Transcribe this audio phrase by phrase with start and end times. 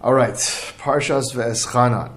[0.00, 0.34] All right,
[0.78, 2.12] Parshas Ve'eschanan.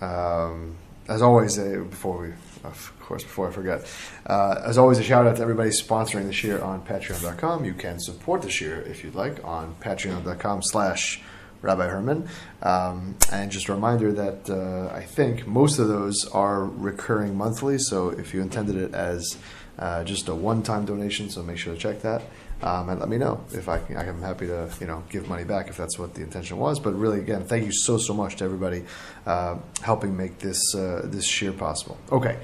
[0.00, 0.76] Um,
[1.06, 2.28] as always, uh, before we,
[2.64, 3.86] of course, before I forget,
[4.24, 7.66] uh, as always, a shout out to everybody sponsoring the year on Patreon.com.
[7.66, 11.20] You can support the year if you'd like on Patreon.com slash
[11.60, 12.26] Rabbi Herman.
[12.62, 17.76] Um, and just a reminder that uh, I think most of those are recurring monthly.
[17.76, 19.36] So if you intended it as
[19.78, 22.22] uh, just a one-time donation, so make sure to check that.
[22.62, 25.44] Um, and let me know if I can, I'm happy to you know give money
[25.44, 26.80] back if that's what the intention was.
[26.80, 28.84] But really, again, thank you so so much to everybody
[29.26, 31.98] uh, helping make this uh, this shiur possible.
[32.10, 32.38] Okay,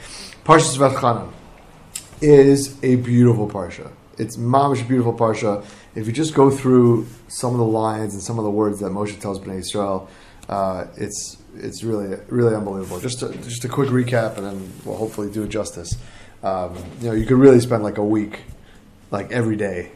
[0.45, 1.33] Parshas Vaeschanan
[2.21, 3.91] is a beautiful parsha.
[4.19, 5.65] It's mamish beautiful parsha.
[5.95, 8.93] If you just go through some of the lines and some of the words that
[8.93, 10.11] Moshe tells Bnei Israel,
[10.49, 13.01] uh, it's it's really really unbelievable.
[13.01, 15.97] Just a, just a quick recap, and then we'll hopefully do it justice.
[16.43, 18.41] Um, you know, you could really spend like a week,
[19.11, 19.93] like every day,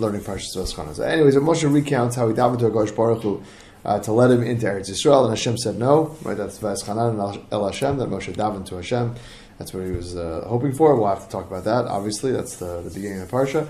[0.00, 0.94] learning Parshas V'eschanan.
[0.94, 3.42] So anyways, Moshe recounts how he davened to Hakadosh Baruch Hu
[3.84, 6.16] uh, to let him into Eretz Yisrael, and Hashem said no.
[6.22, 7.98] Right, that's V'eschanan and El Hashem.
[7.98, 9.14] That Moshe davened to Hashem.
[9.58, 10.96] That's what he was uh, hoping for.
[10.96, 11.84] We'll have to talk about that.
[11.84, 13.68] Obviously, that's the, the beginning of the parsha.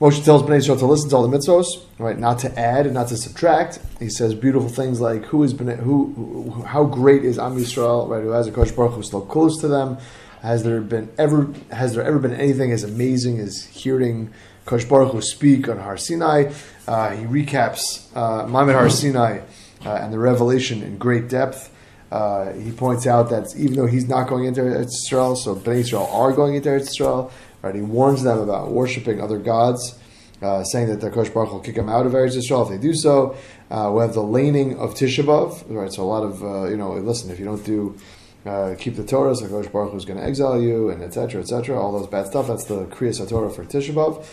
[0.00, 2.18] Moshe tells Bnei Israel to listen to all the mitzvos, right?
[2.18, 3.78] Not to add and not to subtract.
[3.98, 6.12] He says beautiful things like who is Bnei, who,
[6.50, 8.22] who, how great is Am Yisrael, right?
[8.22, 9.96] Who has a Kosh Baruch who still close to them.
[10.42, 14.32] Has there been ever has there ever been anything as amazing as hearing
[14.66, 16.52] Kosh Baruch Hu speak on Har Sinai?
[16.86, 19.38] Uh, he recaps uh, Maamad Har Sinai
[19.84, 21.72] uh, and the revelation in great depth.
[22.10, 25.76] Uh, he points out that even though he's not going into Eretz Israel, so Bnei
[25.76, 27.32] Israel are going into Eretz Israel.
[27.62, 27.74] Right?
[27.74, 29.98] He warns them about worshiping other gods,
[30.42, 32.78] uh, saying that the Kosh Baruch will kick them out of Eretz Israel if they
[32.78, 33.36] do so.
[33.70, 35.92] Uh, we have the laning of Tisha B'av, right?
[35.92, 37.96] So a lot of uh, you know, listen, if you don't do
[38.44, 41.40] uh, keep the Torah, so Kosh Baruch Hu is going to exile you, and etc.
[41.40, 41.80] etc.
[41.80, 42.46] All those bad stuff.
[42.46, 44.24] That's the Kriyas Torah for Tisha B'av.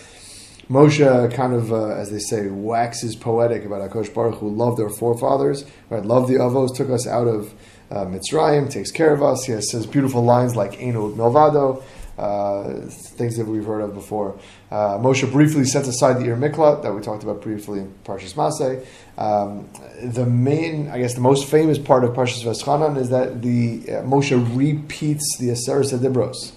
[0.69, 4.89] Moshe kind of, uh, as they say, waxes poetic about Akosh Baruch who loved our
[4.89, 6.03] forefathers, right?
[6.05, 7.53] Loved the Avos, took us out of
[7.91, 9.43] uh, Mitzrayim, takes care of us.
[9.43, 11.83] He has, says beautiful lines like Ein Od Milvado,
[12.17, 14.39] uh, things that we've heard of before.
[14.71, 18.33] Uh, Moshe briefly sets aside the Ir Miklat that we talked about briefly in Parshas
[18.33, 18.85] Masay.
[19.17, 19.69] Um,
[20.01, 24.01] the main, I guess, the most famous part of Parshas Veschanan is that the uh,
[24.03, 26.53] Moshe repeats the Aseret Adibros.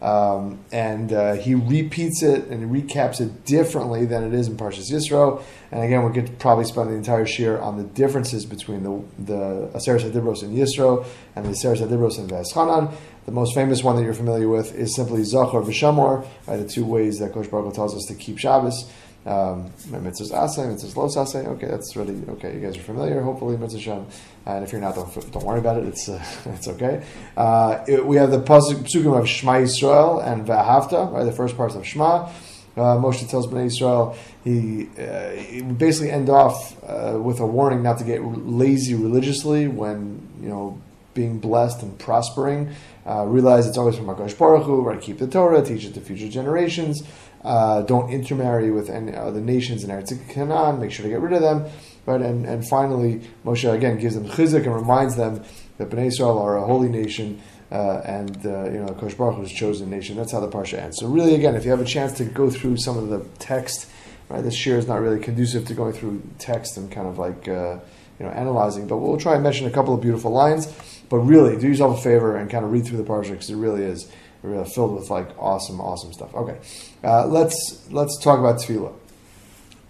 [0.00, 4.92] Um, and uh, he repeats it and recaps it differently than it is in Parshas
[4.92, 5.42] Yisro.
[5.72, 9.70] And again, we could probably spend the entire shiur on the differences between the the
[9.74, 11.04] Aseret Adibros in Yisro
[11.34, 12.94] and the Aseret Adibros in Veschanan.
[13.26, 16.86] The most famous one that you're familiar with is simply Zachor v'Shamor, right, the two
[16.86, 18.90] ways that Kosh Baruch tells us to keep Shabbos.
[19.28, 21.46] Um, mitzvahs asay, mitzvahs los asay.
[21.46, 22.54] Okay, that's really okay.
[22.54, 24.06] You guys are familiar, hopefully, mitzvah Shem.
[24.46, 25.84] And if you're not, don't, don't worry about it.
[25.84, 27.04] It's uh, it's okay.
[27.36, 31.24] Uh, it, we have the psukim of Shema Yisrael and Vahavta, right?
[31.24, 32.30] The first parts of Shema.
[32.76, 37.82] Uh, Moshe tells Bnei Israel he, uh, he basically end off uh, with a warning
[37.82, 40.80] not to get lazy religiously when you know
[41.12, 42.70] being blessed and prospering.
[43.04, 44.82] Uh, realize it's always from Hakadosh Baruch Hu.
[44.82, 47.02] Right, keep the Torah, teach it to future generations.
[47.48, 50.78] Uh, don't intermarry with any other nations in Eretz Canaan.
[50.78, 51.64] Make sure to get rid of them.
[52.04, 55.42] Right, and, and finally, Moshe again gives them chizuk and reminds them
[55.78, 57.40] that Bnei Israel are a holy nation.
[57.72, 60.14] Uh, and uh, you know, Kosh Baruch Hu's chosen nation.
[60.14, 60.98] That's how the parsha ends.
[61.00, 63.88] So really, again, if you have a chance to go through some of the text,
[64.28, 67.48] right, this year is not really conducive to going through text and kind of like
[67.48, 67.78] uh,
[68.18, 68.86] you know analyzing.
[68.86, 70.66] But we'll try and mention a couple of beautiful lines.
[71.08, 73.56] But really, do yourself a favor and kind of read through the parsha because it
[73.56, 76.34] really is really filled with like awesome, awesome stuff.
[76.34, 76.58] Okay,
[77.04, 78.92] uh, let's let's talk about tefillah.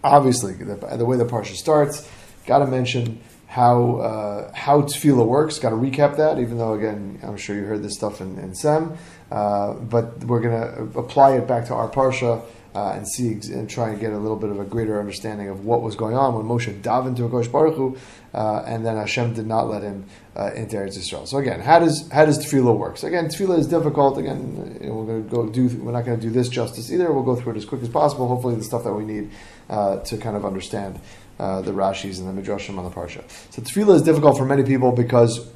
[0.02, 2.08] Obviously, the, the way the parsha starts,
[2.46, 5.58] got to mention how uh, how tefillah works.
[5.58, 8.54] Got to recap that, even though again, I'm sure you heard this stuff in, in
[8.54, 8.96] Sem,
[9.30, 12.42] uh, but we're to apply it back to our parsha.
[12.74, 15.64] Uh, and see and try and get a little bit of a greater understanding of
[15.64, 17.96] what was going on when Moshe davened to Hakadosh Baruch Hu,
[18.34, 20.04] uh, and then Hashem did not let him
[20.36, 21.26] uh, into Eretz Yisrael.
[21.26, 23.02] So again, how does how does tefillah work?
[23.02, 24.18] Again, tefillah is difficult.
[24.18, 25.68] Again, we're going to go do.
[25.78, 27.10] We're not going to do this justice either.
[27.10, 28.28] We'll go through it as quick as possible.
[28.28, 29.30] Hopefully, the stuff that we need
[29.70, 31.00] uh, to kind of understand
[31.38, 33.22] uh, the Rashis and the Midrashim on the parsha.
[33.50, 35.48] So tefillah is difficult for many people because,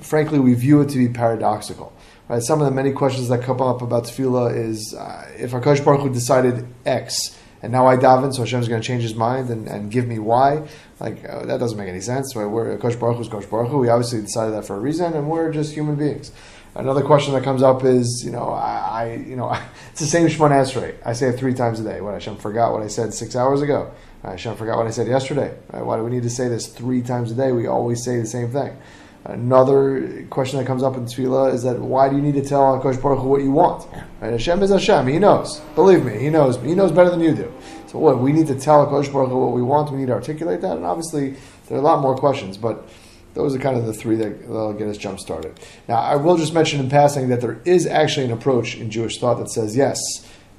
[0.00, 1.92] frankly, we view it to be paradoxical.
[2.28, 2.42] Right?
[2.42, 6.02] Some of the many questions that come up about tefillah is uh, if Hakadosh Baruch
[6.02, 9.68] Hu decided X and now I daven, so Hashem's going to change His mind and,
[9.68, 10.66] and give me Y.
[10.98, 12.34] Like uh, that doesn't make any sense.
[12.34, 12.44] Right?
[12.44, 13.78] We're Kosh Baruch Hu's Kosh Baruch Hu.
[13.78, 16.32] We obviously decided that for a reason, and we're just human beings.
[16.74, 19.52] Another question that comes up is, you know, I, I you know,
[19.90, 20.96] it's the same Shemon Esrei.
[21.04, 22.00] I say it three times a day.
[22.00, 23.92] What Hashem forgot what I said six hours ago.
[24.24, 25.54] Hashem forgot what I said yesterday.
[25.72, 25.84] Right?
[25.84, 27.52] Why do we need to say this three times a day?
[27.52, 28.76] We always say the same thing.
[29.24, 32.62] Another question that comes up in tefillah is that why do you need to tell
[32.62, 33.86] Hakadosh Baruch Hu what you want?
[34.20, 34.32] Right?
[34.32, 35.06] Hashem is Hashem.
[35.06, 35.60] He knows.
[35.76, 36.60] Believe me, He knows.
[36.60, 37.52] He knows better than you do.
[37.86, 39.92] So what we need to tell Hakadosh Baruch Hu what we want.
[39.92, 41.36] We need to articulate that, and obviously
[41.68, 42.88] There are a lot more questions, but
[43.34, 45.58] those are kind of the three that will get us jump started.
[45.88, 49.18] Now, I will just mention in passing that there is actually an approach in Jewish
[49.18, 49.98] thought that says, yes,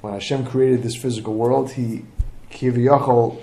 [0.00, 2.04] when Hashem created this physical world, he
[2.50, 3.40] kiviyachol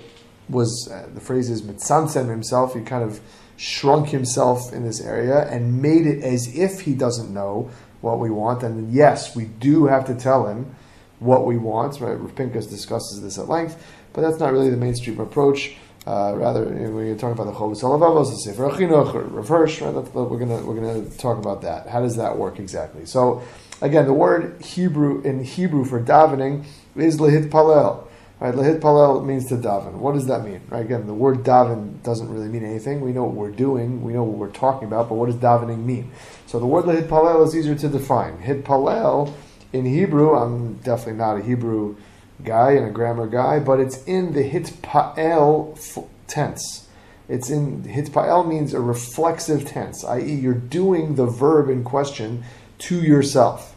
[0.48, 2.74] was uh, the phrase is mitzamtzem himself.
[2.74, 3.20] He kind of
[3.62, 7.70] shrunk himself in this area and made it as if he doesn't know
[8.00, 8.64] what we want.
[8.64, 10.74] And yes, we do have to tell him
[11.20, 12.00] what we want.
[12.00, 12.18] Right?
[12.18, 13.80] Rav Pinkus discusses this at length,
[14.14, 15.76] but that's not really the mainstream approach.
[16.04, 19.94] Uh, rather, when you're talking about the Chovos Halavavos, the Sefer HaChinuch, or reverse, right?
[19.94, 21.86] We're gonna we're gonna talk about that.
[21.86, 23.06] How does that work exactly?
[23.06, 23.44] So,
[23.80, 26.64] again, the word Hebrew in Hebrew for davening
[26.96, 28.08] is lehit palel.
[28.42, 29.92] Right, lehit palel means to daven.
[29.92, 30.62] What does that mean?
[30.68, 33.00] Right, again, the word daven doesn't really mean anything.
[33.00, 35.84] We know what we're doing, we know what we're talking about, but what does davening
[35.84, 36.10] mean?
[36.46, 38.38] So the word lehit palel is easier to define.
[38.38, 39.32] Hit palel
[39.72, 41.94] in Hebrew, I'm definitely not a Hebrew
[42.42, 46.88] guy and a grammar guy, but it's in the hit hitpa'el tense.
[47.28, 52.42] It's in hitpa'el means a reflexive tense, i.e., you're doing the verb in question
[52.78, 53.76] to yourself.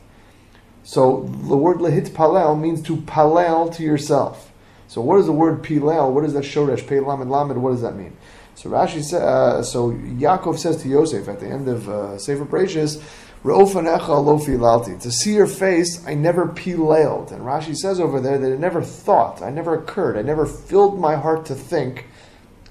[0.82, 4.52] So the word lehitpalel means to palel to yourself.
[4.88, 6.12] So what is the word pilel?
[6.12, 6.88] What is that shoresh?
[6.88, 7.58] Pei lamed lamed.
[7.58, 8.16] What does that mean?
[8.56, 9.22] So Rashi says.
[9.22, 13.02] Uh, so Yaakov says to Yosef at the end of uh, Sefer Bereshis,
[13.46, 17.32] to see your face, I never pileled.
[17.32, 21.00] And Rashi says over there that it never thought, I never occurred, I never filled
[21.00, 22.08] my heart to think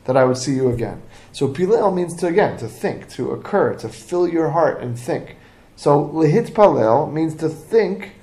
[0.07, 1.01] that I would see you again.
[1.31, 5.37] So pilel means to again, to think, to occur, to fill your heart and think.
[5.77, 8.14] So lehit palel means to think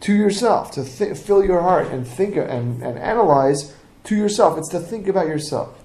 [0.00, 3.74] to yourself, to th- fill your heart and think and, and analyze
[4.04, 4.58] to yourself.
[4.58, 5.76] It's to think about yourself.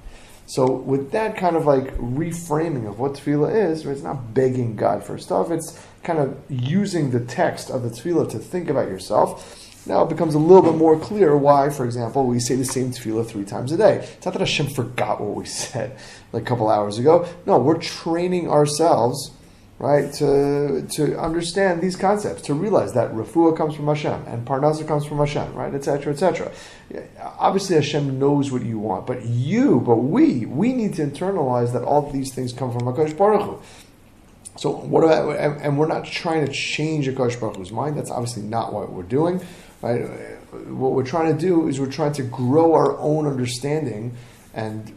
[0.48, 5.04] So with that kind of like reframing of what tefillah is, it's not begging God
[5.04, 5.50] for stuff.
[5.50, 9.62] It's kind of using the text of the tefillah to think about yourself.
[9.88, 12.92] Now it becomes a little bit more clear why, for example, we say the same
[12.92, 13.96] tefillah three times a day.
[13.96, 15.98] It's not that Hashem forgot what we said
[16.32, 17.28] like a couple hours ago.
[17.46, 19.32] No, we're training ourselves
[19.77, 20.12] right?
[20.13, 25.06] To to understand these concepts, to realize that refuah comes from Hashem and parnasa comes
[25.06, 25.74] from Hashem, right?
[25.74, 26.12] Etc.
[26.12, 26.51] Etc.
[27.19, 31.83] Obviously, Hashem knows what you want, but you, but we, we need to internalize that
[31.83, 33.62] all these things come from Hakadosh Baruch Hu.
[34.57, 37.98] So what about, and we're not trying to change Hakadosh Baruch Hu's mind.
[37.98, 39.42] That's obviously not what we're doing,
[39.81, 40.04] right?
[40.69, 44.16] What we're trying to do is we're trying to grow our own understanding
[44.54, 44.94] and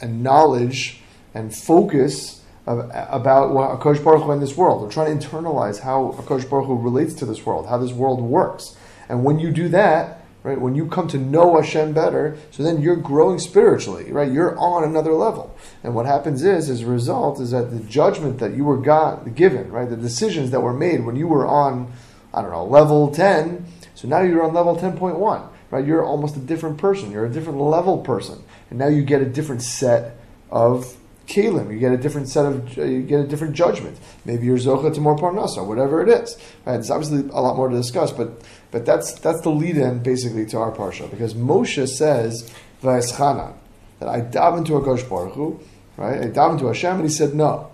[0.00, 1.00] and knowledge
[1.32, 4.82] and focus about Akash Baruch Hu in this world.
[4.82, 8.20] We're trying to internalize how Akash Baruch Hu relates to this world, how this world
[8.20, 8.76] works.
[9.08, 12.80] And when you do that, right, when you come to know Hashem better, so then
[12.80, 14.30] you're growing spiritually, right?
[14.30, 15.56] You're on another level.
[15.82, 19.34] And what happens is, as a result, is that the judgment that you were got,
[19.34, 21.92] given, right, the decisions that were made when you were on,
[22.32, 25.86] I don't know, level 10, so now you're on level 10.1, right?
[25.86, 27.12] You're almost a different person.
[27.12, 28.42] You're a different level person.
[28.70, 30.16] And now you get a different set
[30.50, 30.96] of
[31.36, 33.98] You get a different set of, uh, you get a different judgment.
[34.24, 36.36] Maybe you're zocha to more parnasa, whatever it is.
[36.64, 36.78] Right?
[36.78, 40.58] It's obviously a lot more to discuss, but but that's that's the lead-in basically to
[40.58, 42.52] our parsha because Moshe says
[42.82, 43.54] va'eschanan
[44.00, 45.60] that I daven to Hakadosh Baruch Hu,
[45.96, 46.20] right?
[46.20, 47.70] I daven to Hashem, and he said no.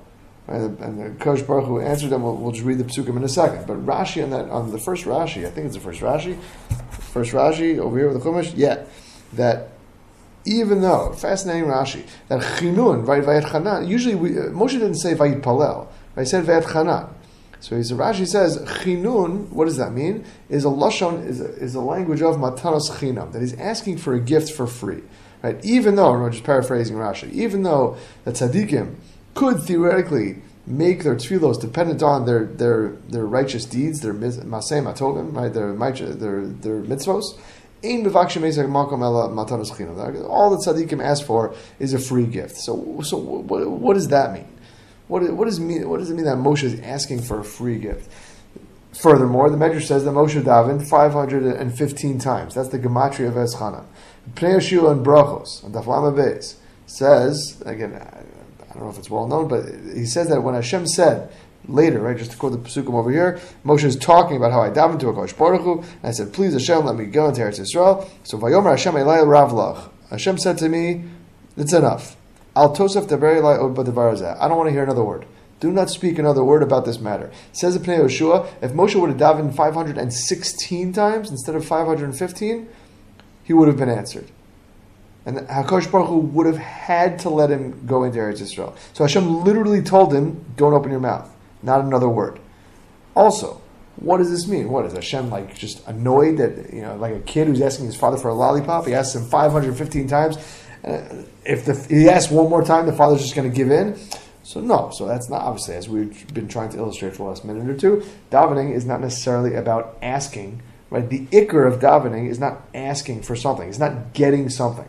[0.46, 0.62] Right?
[0.62, 2.22] And the Kosh Baruch Hu answered them.
[2.22, 3.66] We'll, we'll, just read the psukim in a second.
[3.66, 6.38] But Rashi on that on the first Rashi, I think it's the first Rashi,
[6.90, 8.84] first Rashi over here with the Chumash, yeah,
[9.34, 9.68] that
[10.48, 13.86] even though fascinating Rashi that chinun right vayet chanan.
[13.86, 15.88] Usually we, uh, Moshe didn't say vayit palel.
[16.14, 17.10] Right, he said vayet chanan.
[17.60, 19.50] So he's, Rashi says chinun.
[19.50, 20.24] What does that mean?
[20.48, 24.14] Is a lashon is a, is a language of matanos chinam that he's asking for
[24.14, 25.02] a gift for free.
[25.42, 28.96] Right, even though I'm just paraphrasing Rashi, even though the tzaddikim
[29.34, 35.34] could theoretically make their tefillos dependent on their their their righteous deeds, their maasim tovim,
[35.34, 35.72] right, their
[36.14, 37.38] their their mitzvos
[37.82, 38.00] all
[40.50, 42.56] the tzaddikim ask for is a free gift.
[42.56, 44.48] So, so what, what does that mean?
[45.06, 45.88] What, what, does mean?
[45.88, 48.10] what does it mean that Moshe is asking for a free gift?
[48.92, 52.54] Furthermore, the Medrash says that Moshe davened 515 times.
[52.54, 53.84] That's the gematria of Eschana.
[54.34, 56.56] Pnei and Brachos, and Daf Lamed Beis,
[56.86, 60.86] says, again, I don't know if it's well known, but he says that when Hashem
[60.86, 61.30] said,
[61.68, 62.16] later, right?
[62.16, 65.08] Just to quote the Pesukim over here, Moshe is talking about how I davened to
[65.08, 68.08] a Kosh Baruch Hu, and I said, please Hashem, let me go into Eretz Yisrael.
[68.24, 69.90] So Vayomer Hashem Elai Ravlach.
[70.10, 71.04] Hashem said to me,
[71.56, 72.16] it's enough.
[72.56, 75.26] Al Tosef Deber Elai I don't want to hear another word.
[75.60, 77.30] Do not speak another word about this matter.
[77.52, 82.68] Says the Pnei Yehoshua, if Moshe would have davened 516 times instead of 515,
[83.42, 84.30] he would have been answered.
[85.26, 88.74] And Hakadosh Baruch Hu would have had to let him go into Eretz Yisrael.
[88.92, 91.28] So Hashem literally told him, "Don't open your mouth."
[91.62, 92.40] Not another word.
[93.14, 93.60] Also,
[93.96, 94.68] what does this mean?
[94.70, 97.96] What is Hashem like just annoyed that you know, like a kid who's asking his
[97.96, 98.86] father for a lollipop?
[98.86, 100.36] He asks him 515 times,
[100.84, 103.98] Uh, if the, he asks one more time, the father's just going to give in.
[104.44, 107.44] So no, so that's not obviously as we've been trying to illustrate for the last
[107.44, 108.08] minute or two.
[108.30, 110.62] Davening is not necessarily about asking.
[110.90, 113.68] Right, the ikar of davening is not asking for something.
[113.68, 114.88] It's not getting something.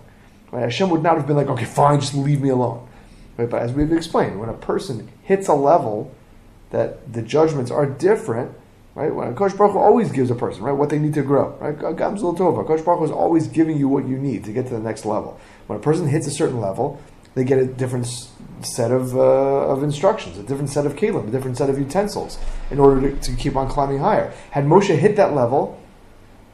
[0.52, 0.62] Right?
[0.62, 2.88] Hashem would not have been like, okay, fine, just leave me alone.
[3.36, 3.50] Right?
[3.50, 6.16] But as we've explained, when a person hits a level
[6.72, 8.52] that the judgments are different,
[8.96, 9.14] right?
[9.14, 11.98] When Kosh Baruch Hu always gives a person, right, what they need to grow, right?
[11.98, 12.66] Gam Zu L'Tova.
[12.66, 15.06] Kosh Baruch Hu is always giving you what you need to get to the next
[15.06, 15.40] level.
[15.68, 17.02] When a person hits a certain level,
[17.36, 18.08] they get a different
[18.62, 22.38] set of, uh, of instructions, a different set of kalim, a different set of utensils
[22.72, 24.34] in order to, to keep on climbing higher.
[24.52, 25.79] Had Moshe hit that level,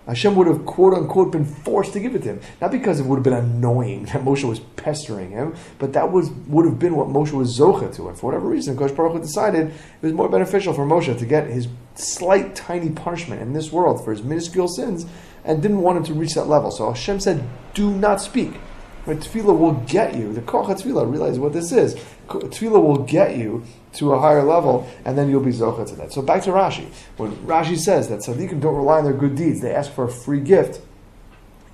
[0.07, 2.41] Hashem would have quote unquote been forced to give it to him.
[2.61, 6.29] Not because it would have been annoying that Moshe was pestering him, but that was
[6.47, 8.09] would have been what Moshe was zocha to.
[8.09, 11.25] And for whatever reason, Kosh Baruch Hu decided it was more beneficial for Moshe to
[11.25, 15.05] get his slight, tiny punishment in this world for his minuscule sins
[15.43, 16.71] and didn't want him to reach that level.
[16.71, 18.53] So Hashem said, Do not speak.
[19.05, 20.33] But tefillah will get you.
[20.33, 21.95] The koach tefillah, realize what this is.
[22.27, 23.63] Tefillah will get you
[23.93, 26.11] to a higher level, and then you'll be zocha to that.
[26.11, 26.87] So back to Rashi.
[27.17, 30.11] When Rashi says that tzaddikim don't rely on their good deeds, they ask for a
[30.11, 30.81] free gift,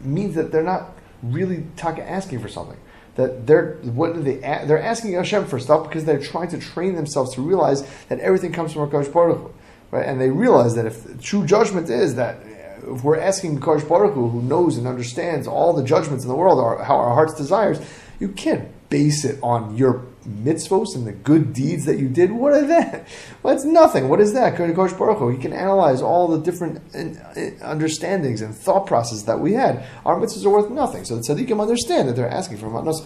[0.02, 2.78] means that they're not really asking for something.
[3.16, 6.96] That they're what are they they're asking Hashem for stuff because they're trying to train
[6.96, 9.54] themselves to realize that everything comes from Hakadosh Baruch Hu,
[9.92, 10.08] right?
[10.08, 14.14] And they realize that if true judgment is that uh, if we're asking Kosh Baruch
[14.14, 17.36] Hu, who knows and understands all the judgments in the world, or how our heart's
[17.36, 17.80] desires,
[18.20, 22.32] you can't base it on your mitzvos and the good deeds that you did.
[22.32, 23.08] What are that?
[23.42, 24.08] Well, it's nothing.
[24.08, 24.56] What is that?
[24.56, 25.34] Kosh Baruch.
[25.36, 29.84] He can analyze all the different uh, understandings and thought processes that we had.
[30.06, 31.06] Our mitzvahs are worth nothing.
[31.06, 33.04] So the tzaddikim understand that they're asking for Matnas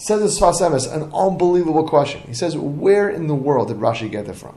[0.00, 2.20] Says the Sfas Emes, an unbelievable question.
[2.20, 4.54] He says, where in the world did Rashi get that from?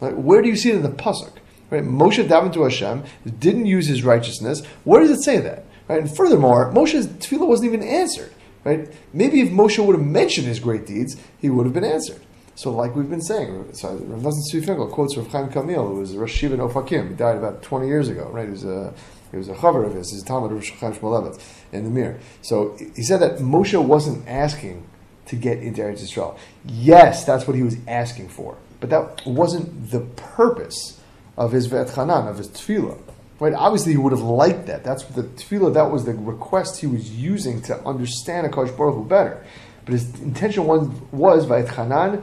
[0.00, 1.32] Like, where do you see it in the pasuk?
[1.70, 1.82] Right?
[1.82, 3.02] Moshe davened to Hashem,
[3.40, 4.64] didn't use his righteousness.
[4.84, 5.64] Where does it say that?
[5.88, 6.00] Right?
[6.00, 8.32] And furthermore, Moshe's tefillah wasn't even answered.
[8.64, 8.90] Right?
[9.12, 12.20] Maybe if Moshe would have mentioned his great deeds, he would have been answered.
[12.56, 16.16] So, like we've been saying, Rav Nosson Tzvi Finkel quotes Rav Chaim Kamil, who was
[16.16, 17.10] Rosh Yeshiva Ofakim.
[17.10, 18.44] He died about 20 years ago, right?
[18.44, 18.94] He was a,
[19.32, 21.42] he was a chaver of his, his talmid of Rosh Chaim Shmulevitz
[21.72, 22.20] in the Mir.
[22.42, 24.86] So, he said that Moshe wasn't asking
[25.26, 26.38] to get into Eretz Yisrael.
[26.64, 28.56] Yes, that's what he was asking for.
[28.80, 31.00] But that wasn't the purpose
[31.36, 33.00] of his Ve'et of his tefillah.
[33.40, 33.52] Right?
[33.52, 34.84] Obviously, he would have liked that.
[34.84, 39.04] That's the tefillah, that was the request he was using to understand Akash Baruch Hu
[39.04, 39.44] better.
[39.84, 42.22] But his intention was, was Ve'et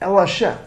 [0.00, 0.58] El Hashem.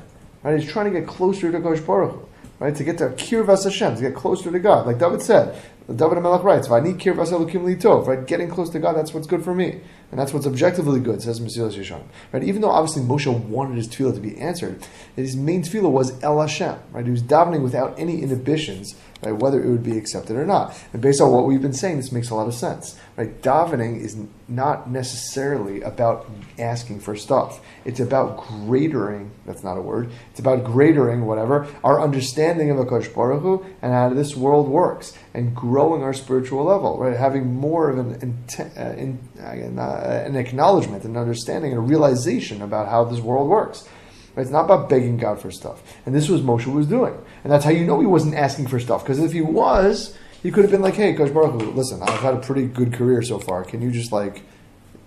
[0.41, 0.59] Right?
[0.59, 2.25] He's trying to get closer to Akash Baruch Hu.
[2.59, 2.75] Right?
[2.75, 4.87] To get to Kirvas Hashem, to get closer to God.
[4.87, 8.95] Like David said, David HaMelech writes, "V'ani kirvas elokim litov." Right, getting close to God,
[8.95, 11.21] that's what's good for me, and that's what's objectively good.
[11.21, 12.03] Says Mesilas Yesharim.
[12.31, 14.81] Right, even though obviously Moshe wanted his tefillah to be answered,
[15.17, 16.77] his main tefillah was El Hashem.
[16.93, 20.77] Right, he was davening without any inhibitions right, whether it would be accepted or not.
[20.93, 22.97] And based on what we've been saying, this makes a lot of sense.
[23.15, 23.41] Right?
[23.41, 27.61] Davening is not necessarily about asking for stuff.
[27.85, 33.13] It's about gradering, that's not a word, it's about gradering, whatever, our understanding of Akash
[33.13, 37.17] Baruch Hu and how this world works and growing our spiritual level, right?
[37.17, 42.87] Having more of an, uh, in, uh, an acknowledgement, an understanding, and a realization about
[42.89, 43.87] how this world works.
[44.35, 45.81] It's not about begging God for stuff.
[46.05, 47.13] And this was Moshe was doing.
[47.43, 49.03] And that's how you know he wasn't asking for stuff.
[49.03, 52.19] Because if he was, he could have been like, hey, Kosh Baruch Hu, listen, I've
[52.19, 53.63] had a pretty good career so far.
[53.63, 54.43] Can you just like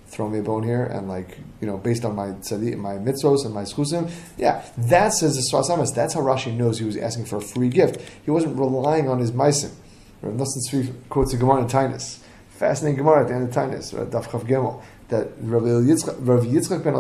[0.07, 3.45] throw me a bone here and like, you know, based on my tzadi, my mitzvos
[3.45, 4.11] and my zechusim?
[4.39, 5.95] Yeah, that says the Sfas Emes.
[5.95, 8.01] That's how Rashi knows he was asking for a free gift.
[8.25, 9.73] He wasn't relying on his meisim.
[10.23, 12.21] Rav Nosson quotes a Gemara in Taanis.
[12.51, 16.95] Fascinating Gemara at the end of Taanis, uh, Daf Chaf Gimel, that Rav Yitzchak ben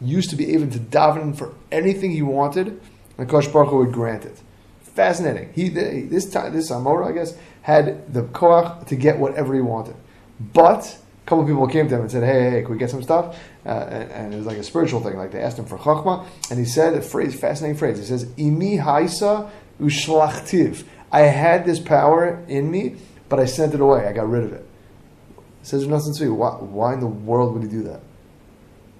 [0.00, 2.80] Used to be able to daven for anything he wanted,
[3.16, 4.40] and Kosh Baruch Hu would grant it.
[4.82, 5.52] Fascinating.
[5.54, 9.96] He this time this Amora, I guess, had the koach to get whatever he wanted,
[10.40, 12.90] but a couple of people came to him and said, "Hey, hey, can we get
[12.90, 15.16] some stuff?" Uh, and, and, it was like a spiritual thing.
[15.16, 17.98] Like they asked him for chachma, and he said a phrase, fascinating phrase.
[17.98, 19.50] He says, "Imi haisa
[19.80, 22.96] ushlachtiv." I had this power in me,
[23.28, 24.06] but I sent it away.
[24.06, 24.66] I got rid of it.
[25.36, 28.02] He says, "There's nothing to Why, why in the world would he do that?"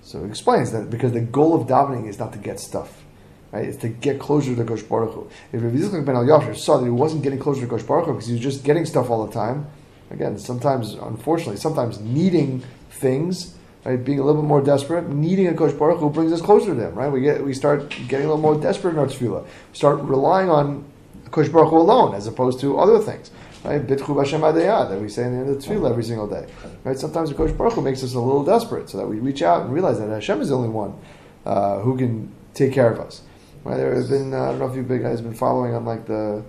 [0.06, 3.02] So he explains that because the goal of davening is not to get stuff.
[3.50, 3.64] Right?
[3.64, 5.28] It's to get closer to Kosh Baruch Hu.
[5.52, 8.12] If Rabbi Yitzchak ben Elyashiv saw that he wasn't getting closer to Kosh Baruch Hu
[8.12, 9.66] because he was just getting stuff all the time,
[10.12, 15.54] again, sometimes, unfortunately, sometimes needing things, right, being a little bit more desperate, needing a
[15.54, 17.10] Kosh Baruch Hu brings us closer to him, right?
[17.10, 19.44] We get we start getting a little more desperate in our tefillah.
[19.72, 20.84] Start relying on
[21.32, 23.32] Kosh Baruch Hu alone as opposed to other things.
[23.66, 23.84] Right?
[23.84, 26.46] Bitchu Hashem that we say in the end of the tefillah every single day.
[26.84, 26.98] Right?
[26.98, 29.62] Sometimes the Kosh Baruch Hu makes us a little desperate so that we reach out
[29.62, 30.98] and realize that Hashem is the only one
[31.44, 33.22] uh, who can take care of us.
[33.64, 33.76] Right?
[33.76, 36.06] There has been, uh, I don't know if you guys have been following on like
[36.06, 36.44] the,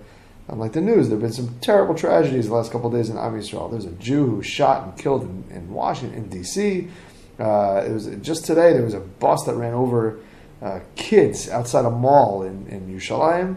[0.50, 3.18] Unlike the news, there have been some terrible tragedies the last couple of days in
[3.18, 3.70] Am Yisrael.
[3.70, 6.88] There's a Jew who was shot and killed in, in Washington, in D.C.
[7.38, 8.72] Uh, it was just today.
[8.72, 10.20] There was a bus that ran over
[10.62, 13.56] uh, kids outside a mall in in Yerushalayim.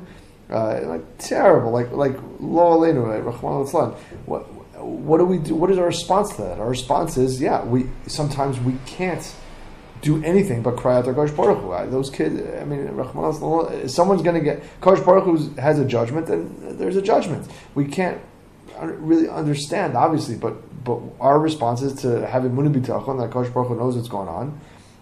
[0.51, 3.95] Uh, like terrible, like like lo aleinu, eh, right?
[4.25, 4.41] What
[4.83, 5.55] what do we do?
[5.55, 6.59] What is our response to that?
[6.59, 9.33] Our response is, yeah, we sometimes we can't
[10.01, 11.71] do anything but cry out to Kosh Baruch Hu.
[11.71, 15.79] Uh, those kids, I mean, Rahman uh, someone's going to get Kosh Baruch Hu has
[15.79, 17.49] a judgment, and there's a judgment.
[17.75, 18.19] We can't
[18.81, 23.69] really understand, obviously, but but our response is to have imunity bitachon that Kosh Baruch
[23.69, 24.59] Hu knows what's going on.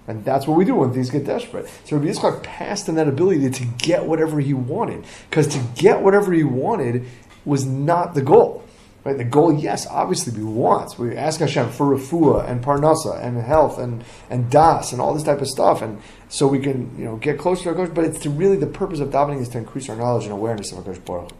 [0.10, 1.70] And that's what we do when things get desperate.
[1.86, 5.06] So Rabbi Yitzchak passed on that ability to get whatever he wanted.
[5.30, 7.06] Because to get whatever he wanted
[7.46, 8.66] was not the goal.
[9.04, 9.16] Right?
[9.16, 10.98] The goal, yes, obviously we want.
[10.98, 15.24] We ask Hashem for refuah and parnasa and health and, and das and all this
[15.24, 17.90] type of stuff, and so we can you know get closer to our Kosh.
[17.96, 20.74] But it's to really the purpose of davening is to increase our knowledge and awareness
[20.74, 21.32] of our Kosh Baruch.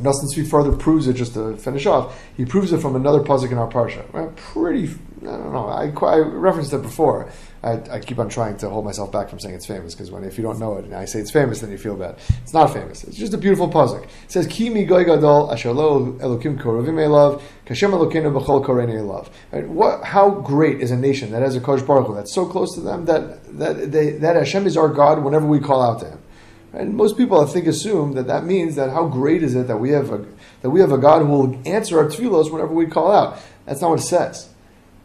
[0.00, 3.50] Nosson Tzvi further proves it, just to finish off, he proves it from another pasuk
[3.50, 4.34] in our parsha.
[4.36, 7.30] Pretty, I don't know, I, I referenced it before.
[7.62, 10.24] I, I, keep on trying to hold myself back from saying it's famous because when
[10.24, 12.18] if you don't know it and I say it's famous, then you feel bad.
[12.42, 13.04] It's not famous.
[13.04, 14.02] It's just a beautiful pasuk.
[14.02, 18.94] It says, "Ki mi goy gadol asher lo elokim korovim elav kashem elokinu b'chol koreni
[18.94, 19.28] elav."
[19.68, 20.02] What?
[20.02, 23.04] How great is a nation that has a kosh baruch that's so close to them
[23.04, 26.18] that that they, that Hashem is our God whenever we call out to Him.
[26.72, 29.76] And most people, I think, assume that that means that how great is it that
[29.76, 30.24] we have a
[30.62, 33.38] that we have a God who will answer our tefillos whenever we call out.
[33.66, 34.51] That's not what it says.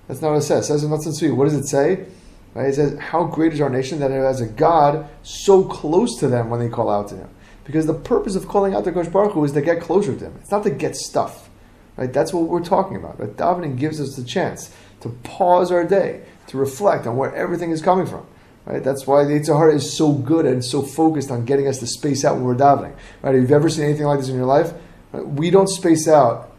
[0.08, 0.66] That's not what it says.
[0.66, 1.36] It says in Tzvi.
[1.36, 2.06] What does it say?
[2.54, 2.70] Right?
[2.70, 6.28] It says, How great is our nation that it has a God so close to
[6.28, 7.30] them when they call out to Him.
[7.66, 10.26] Because the purpose of calling out to Kosh Baruch Hu is to get closer to
[10.26, 10.36] Him.
[10.40, 11.50] It's not to get stuff.
[11.98, 12.12] Right?
[12.12, 13.20] That's what we're talking about.
[13.20, 13.36] Right?
[13.36, 17.82] Davening gives us the chance to pause our day, to reflect on where everything is
[17.82, 18.26] coming from.
[18.66, 18.84] Right?
[18.84, 21.88] That's why the Yetzer Hara is so good and so focused on getting us to
[21.88, 22.96] space out when we're davening.
[23.22, 23.36] Right?
[23.36, 24.74] Have you ever seen anything like this in your life?
[25.12, 25.28] Right?
[25.28, 26.52] We don't space out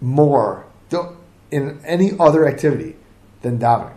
[0.00, 0.66] more
[1.54, 2.96] in any other activity
[3.42, 3.96] than davening.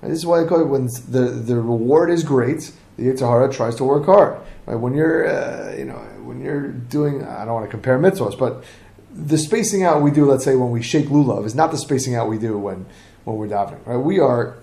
[0.00, 3.52] This is why I call it when the, the reward is great, the Yetzer Hara
[3.52, 4.38] tries to work hard.
[4.66, 4.76] Right?
[4.76, 8.62] When you're, uh, you know, when you're doing, I don't want to compare mitzvahs, but
[9.10, 12.14] the spacing out we do, let's say when we shake lulav, is not the spacing
[12.14, 12.86] out we do when,
[13.24, 13.84] when we're davening.
[13.86, 13.96] Right?
[13.96, 14.58] We are,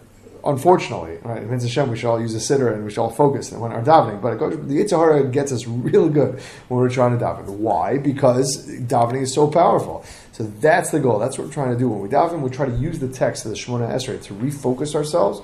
[0.46, 3.52] unfortunately, right, in Hashem, we should all use a sitter and we should all focus
[3.52, 4.22] when we're davening.
[4.22, 6.39] But the Yetzer Hara gets us really good
[6.70, 7.46] when we're trying to daven.
[7.48, 7.98] Why?
[7.98, 10.06] Because davening is so powerful.
[10.41, 11.19] So that's the goal.
[11.19, 11.88] That's what we're trying to do.
[11.88, 14.95] When we daven, we try to use the text of the Shemona Esrei to refocus
[14.95, 15.39] ourselves,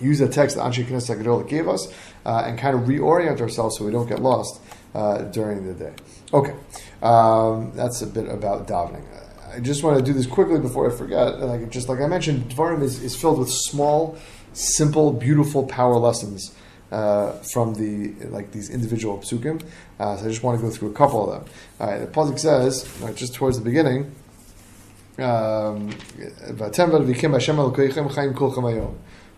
[0.00, 1.92] use the text that Anshe Knesset Gedola gave us,
[2.24, 4.58] uh, and kind of reorient ourselves so we don't get lost
[4.94, 5.92] uh, during the day.
[6.32, 6.54] Okay,
[7.02, 9.04] um, that's a bit about davening.
[9.54, 11.38] I just want to do this quickly before I forget.
[11.40, 14.16] Like just like I mentioned, Dvarim is, is filled with small,
[14.54, 16.54] simple, beautiful power lessons
[16.90, 19.62] uh, from the like these individual psukim.
[19.98, 22.00] Uh, so I just want to go through a couple of them.
[22.00, 24.14] the pasuk says right, just towards the beginning.
[25.18, 25.90] Um,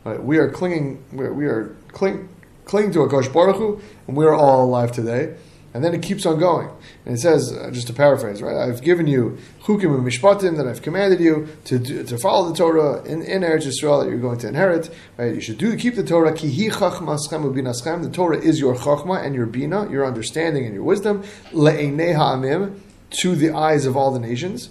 [0.04, 1.04] right, we are clinging.
[1.12, 2.28] We are, we are cling,
[2.64, 5.34] clinging to a Kosh Baruch Hu, and we are all alive today.
[5.74, 6.68] And then it keeps on going.
[7.06, 8.56] And it says, uh, just to paraphrase, right?
[8.56, 12.54] I've given you chukim and mishpatim that I've commanded you to do, to follow the
[12.54, 14.94] Torah in, in Eretz Yisrael that you're going to inherit.
[15.16, 15.34] Right?
[15.34, 16.34] You should do keep the Torah.
[16.34, 18.02] Ki hi chachmaschem ubinaschem.
[18.02, 21.22] The Torah is your chachma and your bina, your understanding and your wisdom.
[21.52, 22.78] Le'enei ha'amim,
[23.10, 24.68] to the eyes of all the nations.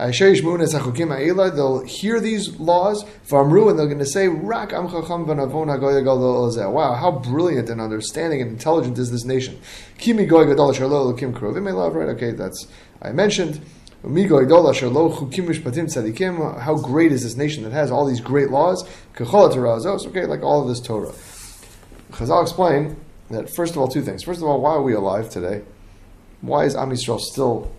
[0.00, 4.66] They'll hear these laws, and they're going to say, Wow,
[6.94, 9.60] how brilliant and understanding and intelligent is this nation.
[9.98, 12.08] Kimi Kim Right?
[12.08, 12.66] Okay, that's,
[13.02, 13.60] I mentioned.
[14.02, 14.08] How
[16.76, 18.88] great is this nation that has all these great laws?
[19.20, 21.12] Okay, like all of this Torah.
[22.12, 22.96] Chazal explain
[23.28, 24.22] that, first of all, two things.
[24.22, 25.62] First of all, why are we alive today?
[26.40, 27.70] Why is Am Yisrael still,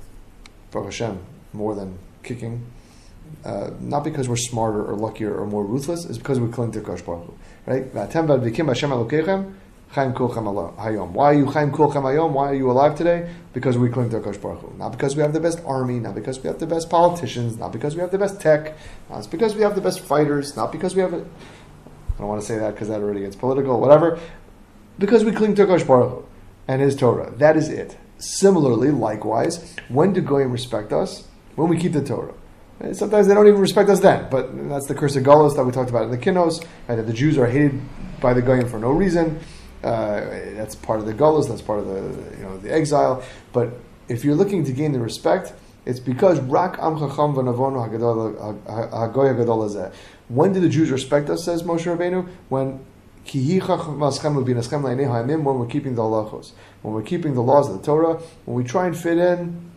[0.69, 1.19] Baruch Hashem,
[1.53, 2.65] more than kicking.
[3.45, 6.81] Uh, not because we're smarter or luckier or more ruthless, it's because we cling to
[6.81, 7.33] Kosh Baruch.
[7.65, 7.85] Right?
[7.93, 8.01] Why
[10.01, 12.31] are you Chaim Hayom?
[12.31, 13.29] Why are you alive today?
[13.53, 16.39] Because we cling to Kosh Baruch Not because we have the best army, not because
[16.39, 18.77] we have the best politicians, not because we have the best tech,
[19.09, 21.13] not because we have the best fighters, not because we have.
[21.13, 23.79] A, I don't want to say that because that already gets political.
[23.79, 24.19] Whatever.
[24.97, 26.25] Because we cling to Kosh Baruch
[26.67, 27.31] and His Torah.
[27.31, 27.97] That is it.
[28.17, 31.27] Similarly, likewise, when do Goyim respect us?
[31.55, 32.33] When we keep the Torah.
[32.79, 35.63] And sometimes they don't even respect us then, but that's the curse of Golos that
[35.63, 37.79] we talked about in the Kinos, right, that the Jews are hated
[38.19, 39.39] by the Goyim for no reason.
[39.83, 40.21] Uh,
[40.55, 43.23] that's part of the Golos, that's part of the you know the exile.
[43.53, 43.73] But
[44.07, 45.53] if you're looking to gain the respect,
[45.85, 47.87] it's because Rak Am Chacham V'Navono
[48.91, 49.93] Hagoy
[50.29, 51.43] When did the Jews respect us?
[51.43, 52.79] Says Moshe Rabbeinu when
[53.23, 53.59] When
[55.59, 58.87] we're keeping the halachos, when we're keeping the laws of the Torah, when we try
[58.87, 59.70] and fit in,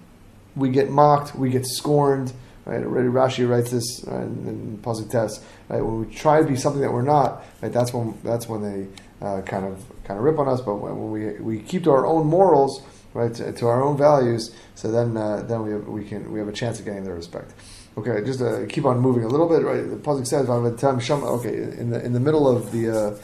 [0.57, 2.33] we get mocked, we get scorned.
[2.65, 2.83] Right?
[2.83, 5.43] Already Rashi writes this right, in Pasuk Test.
[5.69, 5.83] Right?
[5.83, 7.73] When we try to be something that we're not, right?
[7.73, 10.61] That's when that's when they uh, kind of kind of rip on us.
[10.61, 14.55] But when we we keep to our own morals, right, to, to our own values,
[14.75, 17.15] so then uh, then we have, we can we have a chance of getting their
[17.15, 17.53] respect.
[17.99, 19.63] Okay, just to keep on moving a little bit.
[19.63, 23.17] Right, the pasuk says, "Okay, in the in the middle of the uh,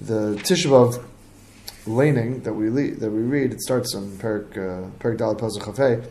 [0.00, 1.04] the Tisha
[1.86, 5.62] laning that we lead, that we read, it starts on Perek uh, Perek Daled Pasuk
[5.62, 6.06] Chafei.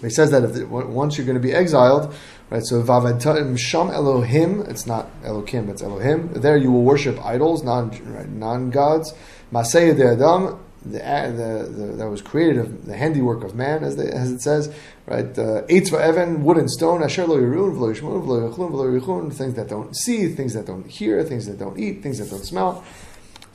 [0.00, 2.14] He says that if the, once you're going to be exiled,
[2.50, 2.64] right?
[2.64, 6.32] So Vavadim Sham Elohim, it's not Elohim, it's Elohim.
[6.34, 9.12] There you will worship idols, non right, non gods.
[9.52, 13.96] Masei de Adam, the, the, the, that was created of the handiwork of man, as,
[13.96, 14.72] they, as it says,
[15.06, 15.36] right?
[15.38, 19.96] Uh, Eitz Evan, wood and stone, Asher lo yirun, v'lo yishmun, v'lo things that don't
[19.96, 22.84] see, things that don't hear, things that don't eat, things that don't smell.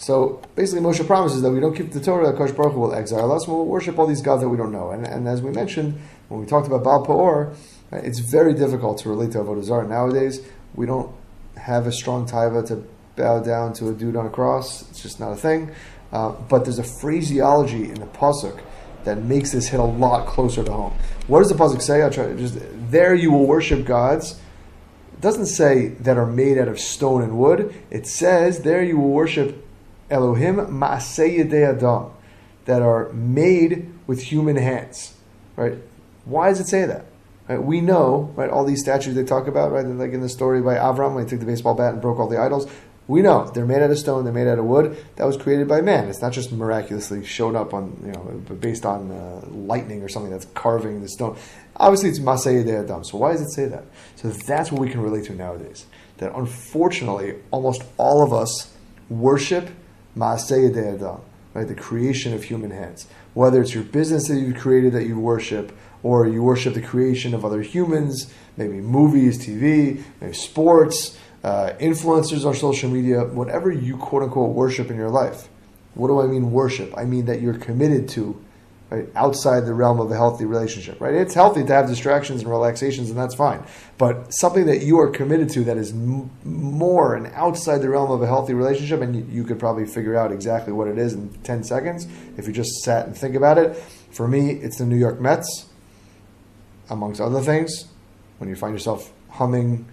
[0.04, 2.94] So basically, Moshe promises that we don't keep the Torah, that Kosh Baruch Hu will
[2.94, 4.92] exile us, and we'll worship all these gods that we don't know.
[4.92, 7.54] And, and as we mentioned, when we talked about Baal Peor,
[7.94, 9.88] it's very difficult to relate to Avodah Zarah.
[9.88, 11.16] Nowadays, we don't
[11.56, 12.84] have a strong taiva to
[13.16, 14.82] bow down to a dude on a cross.
[14.90, 15.72] It's just not a thing.
[16.12, 18.62] Uh, but there's a phraseology in the pasuk
[19.06, 20.94] that makes this hit a lot closer to home.
[21.28, 22.02] What does the pasuk say?
[22.02, 22.58] I'll try just
[22.92, 24.38] there you will worship gods.
[25.14, 27.74] It doesn't say that are made out of stone and wood.
[27.90, 29.66] It says there you will worship
[30.10, 32.12] Elohim Maaseh Adam
[32.66, 35.16] that are made with human hands.
[35.56, 35.78] Right?
[36.26, 37.06] Why does it say that?
[37.48, 37.62] Right?
[37.62, 40.76] We know, right, all these statues they talk about, right, like in the story by
[40.76, 42.72] Avram when he took the baseball bat and broke all the idols.
[43.06, 44.98] We know they're made out of stone, they're made out of wood.
[45.18, 46.08] That was created by man.
[46.08, 50.32] It's not just miraculously showed up on, you know, based on uh, lightning or something
[50.32, 51.38] that's carving the stone.
[51.76, 53.04] Obviously, it's Masayeh de Adam.
[53.04, 53.84] So why does it say that?
[54.16, 55.86] So that's what we can relate to nowadays.
[56.20, 58.74] That unfortunately, almost all of us
[59.10, 59.70] worship
[61.54, 61.68] right?
[61.68, 63.08] The creation of human hands.
[63.34, 67.34] Whether it's your business that you've created that you worship, or you worship the creation
[67.34, 73.98] of other humans, maybe movies, TV, maybe sports uh, influencers on social media, whatever you
[73.98, 75.48] quote unquote worship in your life.
[75.96, 76.94] What do I mean worship?
[76.98, 78.44] I mean that you're committed to
[78.90, 81.00] right, outside the realm of a healthy relationship.
[81.02, 81.14] Right?
[81.14, 83.64] It's healthy to have distractions and relaxations, and that's fine.
[83.98, 88.12] But something that you are committed to that is m- more and outside the realm
[88.12, 91.14] of a healthy relationship, and you, you could probably figure out exactly what it is
[91.14, 93.76] in ten seconds if you just sat and think about it.
[94.12, 95.68] For me, it's the New York Mets,
[96.90, 97.86] amongst other things.
[98.38, 99.88] When you find yourself humming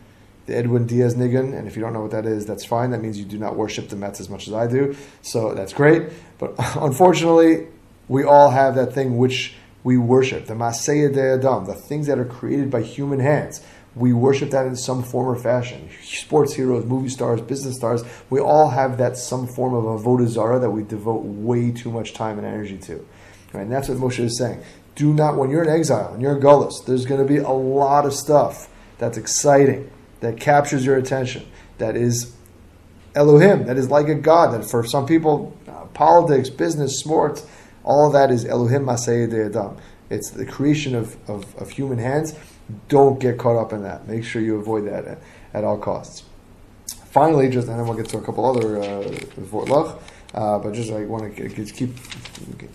[0.47, 2.91] the Edwin Diaz Nigun, and if you don't know what that is, that's fine.
[2.91, 5.73] That means you do not worship the Mets as much as I do, so that's
[5.73, 6.09] great.
[6.39, 7.69] But unfortunately,
[8.11, 12.19] we all have that thing which we worship, the Masayah de Adam, the things that
[12.19, 13.65] are created by human hands.
[13.95, 15.89] We worship that in some form or fashion.
[16.03, 20.59] Sports heroes, movie stars, business stars, we all have that some form of avodah zara
[20.59, 23.07] that we devote way too much time and energy to.
[23.53, 23.63] Right?
[23.63, 24.61] And that's what Moshe is saying.
[24.97, 27.49] Do not, when you're in exile and you're in Gullus, there's going to be a
[27.51, 28.69] lot of stuff
[28.99, 31.47] that's exciting that captures your attention,
[31.79, 32.35] that is
[33.15, 37.47] Elohim, that is like a God, that for some people, uh, politics, business, sports,
[37.85, 39.77] all that is Elohim Masayeh de Adam.
[40.11, 42.35] It's the creation of, of, of, human hands.
[42.89, 44.09] Don't get caught up in that.
[44.09, 45.19] Make sure you avoid that at,
[45.55, 46.25] at all costs.
[47.11, 49.99] Finally, just and then we'll get to a couple other uh,
[50.33, 51.97] uh, but just I want to keep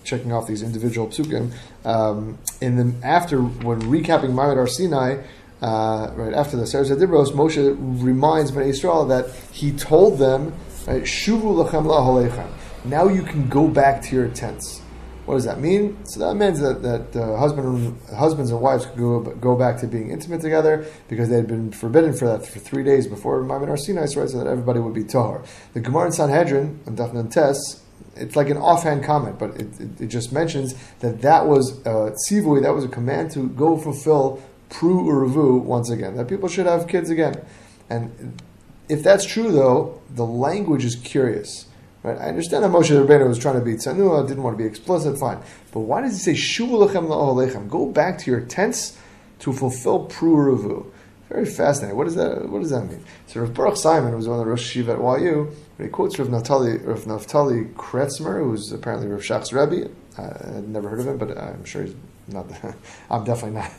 [0.04, 1.54] checking off these individual psukim.
[1.86, 5.24] Um, in the after when recapping Har Sinai,
[5.62, 10.54] uh, right after the Seres Dibros, Moshe reminds Bnei Israel that he told them,
[10.86, 12.50] "Shuvu lechem la'alechem."
[12.84, 14.82] Now you can go back to your tents.
[15.26, 16.06] What does that mean?
[16.06, 19.88] So that means that, that uh, husband, husbands and wives could go, go back to
[19.88, 23.68] being intimate together because they had been forbidden for that for three days before Maamad
[23.68, 25.44] Har Sinai, right, so that everybody would be tahar.
[25.74, 27.82] The Gemara in Sanhedrin, on Daf Nun Tes,
[28.16, 32.62] it's like an offhand comment, but it, it, it, just mentions that that was tzivui,
[32.62, 36.88] that was a command to go fulfill pru uruvu once again, that people should have
[36.88, 37.44] kids again.
[37.90, 38.42] And
[38.90, 41.66] if that's true, though, the language is curious.
[42.06, 42.20] Right?
[42.20, 45.18] I understand that Moshe Rabbeinu was trying to be tzanua, didn't want to be explicit,
[45.18, 45.40] fine.
[45.72, 47.68] But why does he say shuvu lechem la'olechem?
[47.68, 48.96] Go back to your tents
[49.40, 50.86] to fulfill pru uruvu.
[51.30, 51.98] Very fascinating.
[51.98, 53.04] What does that What does that mean?
[53.26, 56.28] So Rav Baruch Simon, was one of the Rosh Yeshiva at YU, he quotes Rav
[56.28, 59.90] Naftali, Rav Naftali Kretzmer, who's apparently Rav Shach's Rebbe.
[60.20, 61.96] I had never heard of him, but I'm sure he's
[62.28, 62.46] not
[63.10, 63.72] I'm definitely not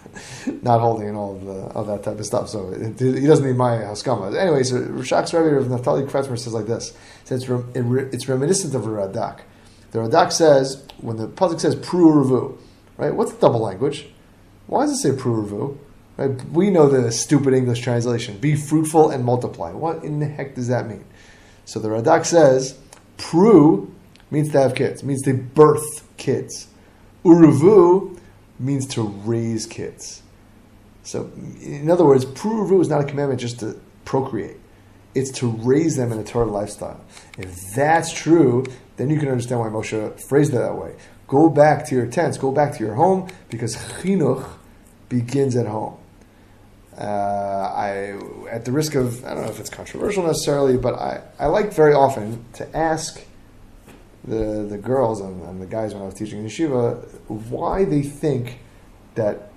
[0.63, 2.49] not holding in all of, the, of that type of stuff.
[2.49, 4.37] So it, he doesn't need my haskama.
[4.37, 8.15] Anyway, so Rav Shach's Rebbe of Naftali Kretzmer says like this: says it's, rem, it,
[8.15, 9.41] it's reminiscent of Radak.
[9.93, 12.59] The Radak says when the pasuk says pru revu,
[12.97, 13.15] right?
[13.15, 14.07] What's the double language?
[14.67, 15.79] Why does it say pru revu?
[16.17, 16.43] Right?
[16.51, 20.69] We know the stupid English translation: "Be fruitful and multiply." What in the heck does
[20.69, 21.05] that mean?
[21.67, 22.79] So the Radak says
[23.19, 23.91] Pru
[24.31, 26.69] means to have kids, means to birth kids.
[27.25, 28.16] Uruvu
[28.59, 30.23] means to raise kids.
[31.03, 31.31] So,
[31.63, 34.57] in other words, Pru is not a commandment just to procreate.
[35.15, 37.01] It's to raise them in a Torah lifestyle.
[37.39, 38.65] If that's true,
[38.97, 40.95] then you can understand why Moshe phrased it that way.
[41.29, 44.49] Go back to your tents, go back to your home, because chinuch
[45.09, 45.97] begins at home.
[46.99, 48.19] Uh, I,
[48.51, 51.73] at the risk of, I don't know if it's controversial necessarily, but I, I like
[51.73, 53.23] very often to ask
[54.27, 58.03] the, the girls and, and the guys when I was teaching in yeshiva why they
[58.03, 58.59] think
[59.15, 59.51] that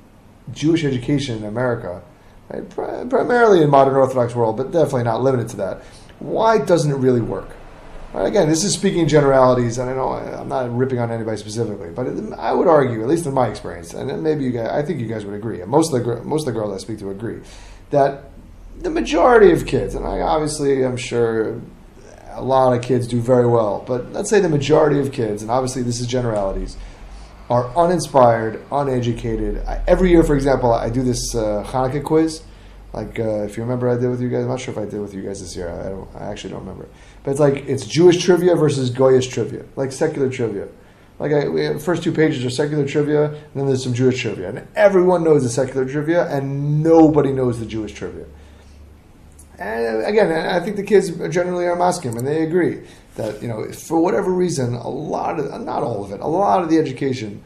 [0.51, 2.01] Jewish education in America,
[2.49, 2.69] right,
[3.09, 5.83] primarily in modern Orthodox world, but definitely not limited to that,
[6.19, 7.49] why doesn't it really work?
[8.13, 11.91] Right, again, this is speaking generalities, and I know I'm not ripping on anybody specifically,
[11.91, 12.07] but
[12.39, 15.05] I would argue, at least in my experience, and maybe you guys, I think you
[15.05, 17.41] guys would agree, and most of the most of the girls I speak to agree,
[17.91, 18.31] that
[18.79, 21.61] the majority of kids, and I obviously I'm sure
[22.39, 25.51] a lot of kids do very well, but let's say the majority of kids, and
[25.51, 26.77] obviously this is generalities,
[27.49, 29.63] are uninspired, uneducated.
[29.65, 32.43] I, every year, for example, I do this uh, Hanukkah quiz.
[32.93, 34.43] Like uh, if you remember, I did with you guys.
[34.43, 35.69] I'm not sure if I did with you guys this year.
[35.69, 36.09] I don't.
[36.15, 36.87] I actually don't remember.
[37.23, 40.67] But it's like it's Jewish trivia versus Goyish trivia, like secular trivia.
[41.19, 44.49] Like I, the first two pages are secular trivia, and then there's some Jewish trivia,
[44.49, 48.25] and everyone knows the secular trivia, and nobody knows the Jewish trivia.
[49.59, 52.81] And again, I think the kids generally are masking, and they agree
[53.15, 56.63] that you know for whatever reason, a lot of not all of it, a lot
[56.63, 57.43] of the education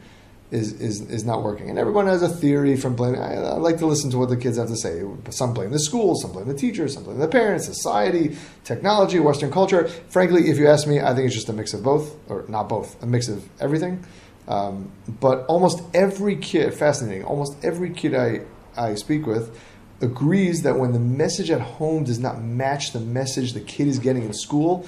[0.52, 1.68] is, is, is not working.
[1.68, 3.20] And everyone has a theory from blaming.
[3.20, 5.02] I, I, like to listen to what the kids have to say.
[5.30, 9.50] Some blame the school, some blame the teachers, some blame the parents, society, technology, Western
[9.50, 9.88] culture.
[9.88, 12.68] Frankly, if you ask me, I think it's just a mix of both, or not
[12.68, 14.04] both, a mix of everything.
[14.46, 18.42] Um, but almost every kid, fascinating, almost every kid I,
[18.76, 19.58] I speak with
[20.00, 23.98] agrees that when the message at home does not match the message the kid is
[23.98, 24.86] getting in school,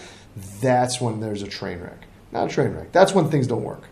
[0.61, 2.07] that's when there's a train wreck.
[2.33, 2.93] Not a train wreck.
[2.93, 3.85] That's when things don't work.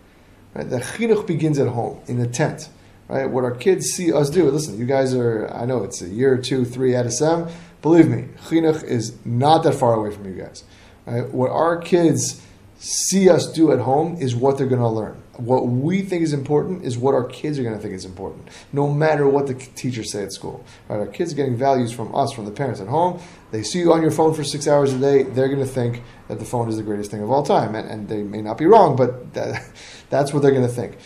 [0.55, 0.69] Right?
[0.69, 2.69] The chinuch begins at home, in the tent.
[3.09, 3.29] Right?
[3.29, 4.51] What our kids see us do.
[4.51, 7.45] Listen, you guys are, I know it's a year, two, three at a SM.
[7.83, 10.65] Believe me, chinuch is not that far away from you guys.
[11.07, 11.29] Right?
[11.29, 12.41] What our kids
[12.79, 15.21] see us do at home is what they're going to learn.
[15.37, 18.49] What we think is important is what our kids are going to think is important,
[18.73, 20.65] no matter what the teachers say at school.
[20.89, 20.99] Right?
[20.99, 23.21] Our kids are getting values from us, from the parents at home.
[23.51, 25.25] They see you on your phone for six hours a day.
[25.25, 27.89] They're going to think that the phone is the greatest thing of all time, and,
[27.89, 29.69] and they may not be wrong, but that,
[30.11, 30.99] that's what they're going to think.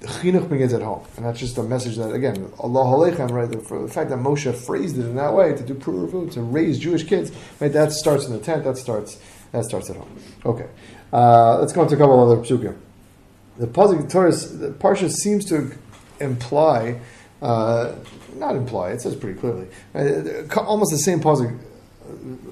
[0.00, 3.50] Chinuch begins at home, and that's just a message that again, Allah Aleichem, right?
[3.50, 6.78] The, the, fact that Moshe phrased it in that way to do pruruvu, to raise
[6.78, 7.72] Jewish kids, right?
[7.72, 8.62] That starts in the tent.
[8.62, 9.18] That starts
[9.52, 10.10] that starts at home.
[10.48, 10.66] Okay,
[11.12, 12.74] uh, let's go into a couple of other psukim.
[13.58, 15.72] The pasuk Torah, the parsha seems to
[16.20, 17.00] imply,
[17.42, 17.92] uh,
[18.34, 18.92] not imply.
[18.92, 21.54] It says pretty clearly, uh, almost the same pasuk,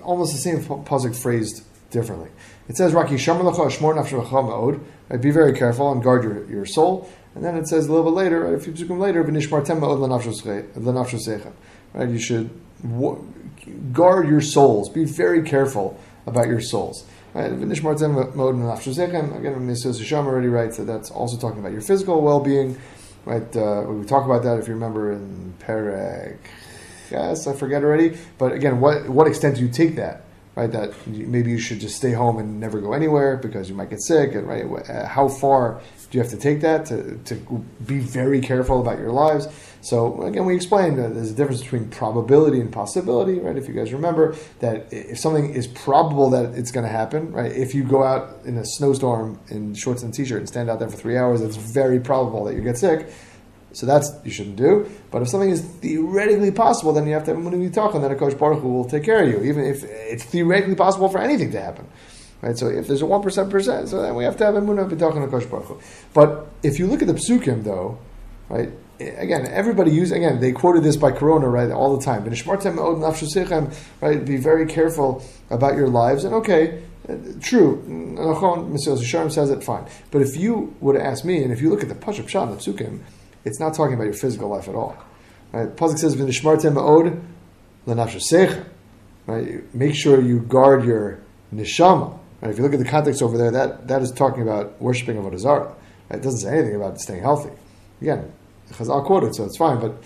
[0.02, 2.28] almost the same pasuk phrased differently.
[2.68, 7.08] It says, "Raki shmor Right, be very careful and guard your, your soul.
[7.34, 11.52] And then it says a little bit later, a few psukim later, "V'nishmartem ma'od
[11.94, 12.50] Right, you should
[13.94, 14.90] guard your souls.
[14.90, 17.04] Be very careful about your souls.
[17.36, 17.52] Right.
[17.52, 17.68] Again,
[19.68, 19.98] Mrs.
[19.98, 22.78] Hisham already writes that that's also talking about your physical well-being.
[23.26, 26.38] Right, uh, we talk about that if you remember in Perek.
[27.10, 28.16] Yes, I forget already.
[28.38, 30.22] But again, what what extent do you take that?
[30.56, 30.72] right?
[30.72, 34.02] That maybe you should just stay home and never go anywhere because you might get
[34.02, 34.64] sick, and right?
[34.64, 37.34] Uh, how far do you have to take that to, to
[37.86, 39.46] be very careful about your lives?
[39.86, 43.56] So again, we explained that there's a difference between probability and possibility, right?
[43.56, 47.52] If you guys remember that if something is probable that it's going to happen, right?
[47.52, 50.88] If you go out in a snowstorm in shorts and t-shirt and stand out there
[50.88, 53.08] for three hours, it's very probable that you get sick.
[53.74, 54.90] So that's you shouldn't do.
[55.12, 58.10] But if something is theoretically possible, then you have to have a talk, and then
[58.10, 61.52] a coach Baruch will take care of you, even if it's theoretically possible for anything
[61.52, 61.86] to happen.
[62.42, 62.58] Right?
[62.58, 64.90] So if there's a one percent percent, so then we have to have a munah
[64.90, 65.80] b'tachon a kosh baruch.
[66.12, 67.98] But if you look at the psukim, though,
[68.48, 68.70] right?
[68.98, 70.40] Again, everybody use again.
[70.40, 72.24] They quoted this by Corona, right, all the time.
[74.00, 76.24] Right, be very careful about your lives.
[76.24, 79.86] And okay, uh, true, Nachon Mesilas Yesharim says it fine.
[80.10, 82.56] But if you would ask me, and if you look at the Pashup Shah the
[82.56, 83.00] Psukim,
[83.44, 84.96] it's not talking about your physical life at all.
[85.52, 85.68] Right?
[85.68, 87.22] Pasuk says, "V'nishmartem ma'od
[87.86, 88.64] l'nafshasecha."
[89.26, 89.74] Right?
[89.74, 91.20] Make sure you guard your
[91.54, 92.18] neshama.
[92.40, 92.50] Right?
[92.50, 95.26] If you look at the context over there, that, that is talking about worshiping of
[95.26, 95.74] a Right?
[96.10, 97.50] It doesn't say anything about staying healthy.
[98.00, 98.32] Again,
[98.72, 100.02] Chazal quoted, so it's fine, but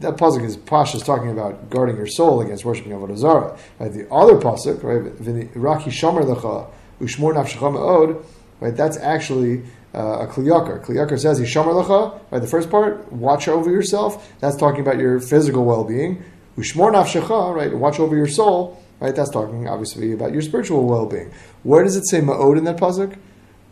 [0.00, 3.58] that pasuk is Pasha is talking about guarding your soul against worshiping of Zara.
[3.78, 3.92] Right?
[3.92, 8.24] The other pasuk, right, Raki Shomer Lecha Ushmor Nafshecha Me'od,
[8.60, 8.76] right?
[8.76, 9.62] That's actually
[9.94, 10.84] uh, a Kli Yakar.
[10.84, 14.32] Kliyakar says, Yishamar lecha, right, the first part, watch over yourself.
[14.40, 16.22] That's talking about your physical well-being.
[16.56, 18.82] Ushmor nafshecha, right, watch over your soul.
[19.00, 19.14] right?
[19.14, 21.32] That's talking obviously about your spiritual well-being.
[21.62, 23.16] Where does it say ma'od in that pasuk?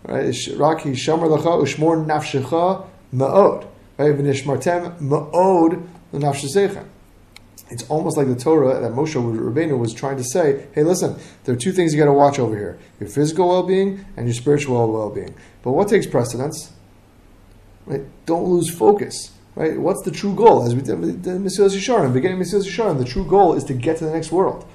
[0.04, 0.34] Right?
[0.56, 3.66] Raki shamar lecha ushmor nafshecha ma'od.
[7.68, 11.54] It's almost like the Torah that Moshe Rabbeinu was trying to say, hey, listen, there
[11.54, 14.34] are two things you got to watch over here your physical well being and your
[14.34, 15.34] spiritual well being.
[15.62, 16.72] But what takes precedence?
[17.86, 18.02] Right?
[18.24, 19.32] Don't lose focus.
[19.54, 19.80] Right?
[19.80, 20.64] What's the true goal?
[20.64, 23.96] As we did with Mesilas Yesharim, beginning Mesilas Yesharim, the true goal is to get
[23.98, 24.66] to the next world.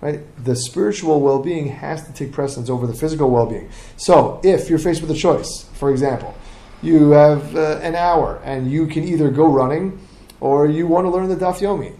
[0.00, 0.20] Right?
[0.44, 3.70] The spiritual well being has to take precedence over the physical well being.
[3.96, 6.34] So, if you're faced with a choice, for example,
[6.84, 9.98] you have uh, an hour and you can either go running
[10.40, 11.96] or you want to learn the Daf Yomi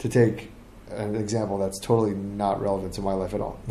[0.00, 0.50] to take
[0.90, 3.52] an example that's totally not relevant to my life at all.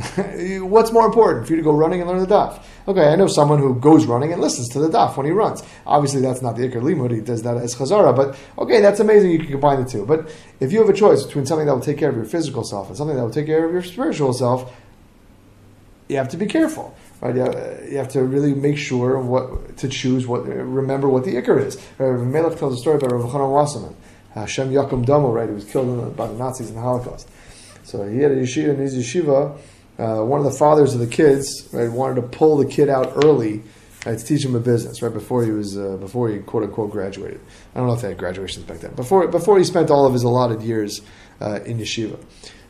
[0.67, 2.61] What's more important for you to go running and learn the daf?
[2.87, 5.63] Okay, I know someone who goes running and listens to the daf when he runs.
[5.85, 7.11] Obviously, that's not the ikar limud.
[7.11, 9.31] He does that as chazara, but okay, that's amazing.
[9.31, 10.05] You can combine the two.
[10.05, 12.63] But if you have a choice between something that will take care of your physical
[12.63, 14.75] self and something that will take care of your spiritual self,
[16.09, 16.95] you have to be careful.
[17.23, 17.35] Right,
[17.89, 20.27] you have to really make sure what to choose.
[20.27, 21.81] What remember what the ikar is.
[21.97, 23.95] Melech tells a story about Rav Elchanan Wasserman
[24.33, 25.47] Hashem Yakum Damo, right?
[25.47, 27.29] He was killed by the Nazis in the Holocaust.
[27.83, 29.57] So he had a yeshiva in his yeshiva.
[29.97, 33.13] Uh, one of the fathers of the kids, right, wanted to pull the kid out
[33.23, 33.61] early
[34.05, 36.91] right, to teach him a business, right before he was uh, before he quote unquote
[36.91, 37.39] graduated.
[37.73, 38.95] I don't know if they had graduations back then.
[38.95, 41.01] Before before he spent all of his allotted years
[41.39, 42.19] uh, in yeshiva.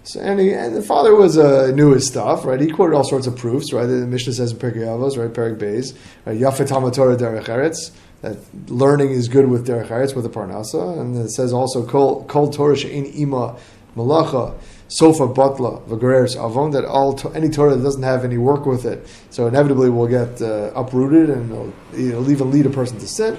[0.05, 2.59] So, and, he, and the father was uh, knew his stuff, right?
[2.59, 3.85] He quoted all sorts of proofs, right?
[3.85, 5.31] The Mishnah says in Pirkei Avos, right?
[5.33, 6.37] Perek Beis, right?
[6.37, 7.91] Yafet Hamatorah Derech Eretz,
[8.23, 8.37] that
[8.69, 12.75] learning is good with derech eretz with the parnasa, and it says also kol Torah
[12.75, 13.57] she'in ima
[13.97, 14.55] malacha
[14.87, 19.05] sofa batla v'gereres avon that all any Torah that doesn't have any work with it,
[19.29, 23.37] so inevitably will get uh, uprooted and it'll, it'll, even lead a person to sin.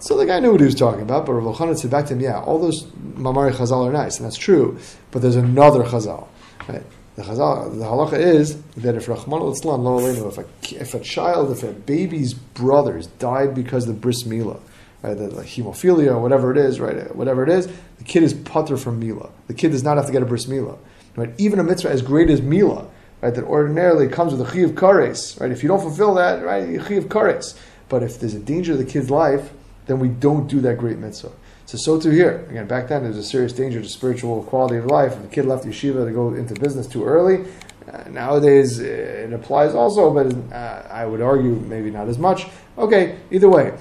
[0.00, 2.14] So the guy knew what he was talking about, but Rav Elchanan said back to
[2.14, 4.78] him, "Yeah, all those maamarei chazal are nice, and that's true,
[5.10, 6.26] but there's another chazal."
[6.68, 6.82] Right?
[7.16, 10.44] The, chazal, the halacha is that if Rahman al-Islam, if a,
[10.80, 14.60] if a child, if a baby's brothers died because of the bris milah,
[15.02, 18.78] right, the, the hemophilia whatever it is, right, whatever it is, the kid is patur
[18.78, 19.30] from milah.
[19.46, 20.76] The kid does not have to get a bris milah.
[21.14, 21.32] Right?
[21.38, 22.88] Even a mitzvah as great as milah,
[23.20, 25.52] right, that ordinarily comes with a chiv kares, right?
[25.52, 27.56] If you don't fulfill that, right, chiv kares.
[27.88, 29.52] But if there's a danger to the kid's life,
[29.86, 31.32] then we don't do that great mitzvah.
[31.66, 32.46] So, so too here.
[32.50, 35.12] Again, back then, there's a serious danger to spiritual quality of life.
[35.12, 37.46] If the kid left yeshiva to go into business too early,
[37.90, 42.46] uh, nowadays uh, it applies also, but uh, I would argue maybe not as much.
[42.78, 43.72] Okay, either way,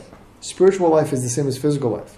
[0.41, 2.17] spiritual life is the same as physical life,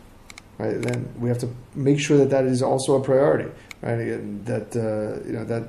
[0.57, 0.81] right?
[0.81, 3.49] Then we have to make sure that that is also a priority,
[3.81, 4.45] right?
[4.45, 5.63] That uh, you know that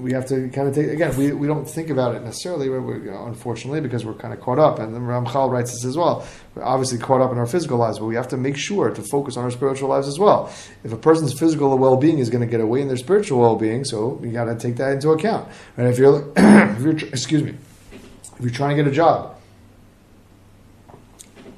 [0.00, 1.16] we have to kind of take again.
[1.16, 4.78] We, we don't think about it necessarily, unfortunately, because we're kind of caught up.
[4.78, 6.26] And Ramchal writes this as well.
[6.54, 9.02] We're obviously caught up in our physical lives, but we have to make sure to
[9.02, 10.52] focus on our spiritual lives as well.
[10.84, 14.20] If a person's physical well-being is going to get away in their spiritual well-being, so
[14.22, 15.48] you got to take that into account.
[15.76, 17.54] And if you're, if you're, excuse me,
[17.92, 19.36] if you're trying to get a job,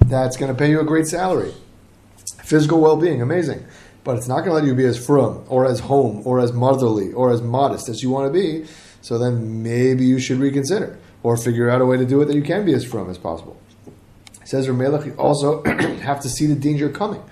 [0.07, 1.55] that's going to pay you a great salary.
[2.43, 3.65] Physical well-being, amazing
[4.05, 6.53] but it's not going to let you be as frum or as home or as
[6.53, 8.67] motherly or as modest as you want to be.
[9.01, 12.37] So then maybe you should reconsider or figure out a way to do it that
[12.37, 13.57] you can be as frum as possible.
[14.41, 15.63] It says Ramelech, you also
[16.03, 17.23] have to see the danger coming.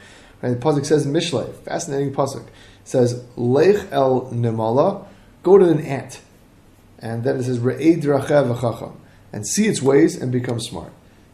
[0.41, 0.51] Right?
[0.51, 2.47] The pasuk says in Mishlei, fascinating pasuk.
[2.85, 5.07] Says Lech el nemala,
[5.43, 6.21] go to an ant,
[6.99, 8.97] and then it says Re'ed
[9.33, 10.93] and see its ways and become smart.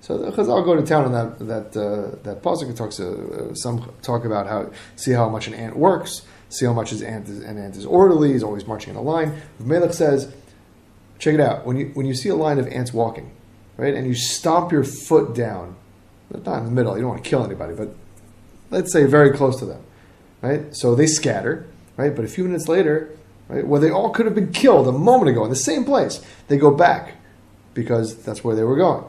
[0.09, 2.75] So the Chazal go to town on that that uh, that pasuk.
[2.75, 6.89] talks uh, some talk about how see how much an ant works, see how much
[6.89, 8.33] his ant is, an ant is orderly.
[8.33, 9.39] He's always marching in a line.
[9.61, 10.33] Melech says,
[11.19, 11.67] check it out.
[11.67, 13.31] When you when you see a line of ants walking,
[13.77, 15.77] right, and you stomp your foot down,
[16.31, 16.97] not in the middle.
[16.97, 17.95] You don't want to kill anybody, but
[18.71, 19.83] let's say very close to them,
[20.41, 20.75] right.
[20.75, 21.67] So they scatter,
[21.99, 22.17] right.
[22.17, 23.11] But a few minutes later,
[23.49, 26.25] right, where they all could have been killed a moment ago in the same place,
[26.47, 27.17] they go back
[27.75, 29.05] because that's where they were going.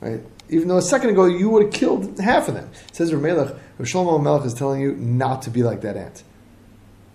[0.00, 0.20] Right?
[0.48, 2.70] Even though a second ago you would have killed half of them.
[2.88, 6.22] It says Ramelech, Shlomo Melech is telling you not to be like that ant.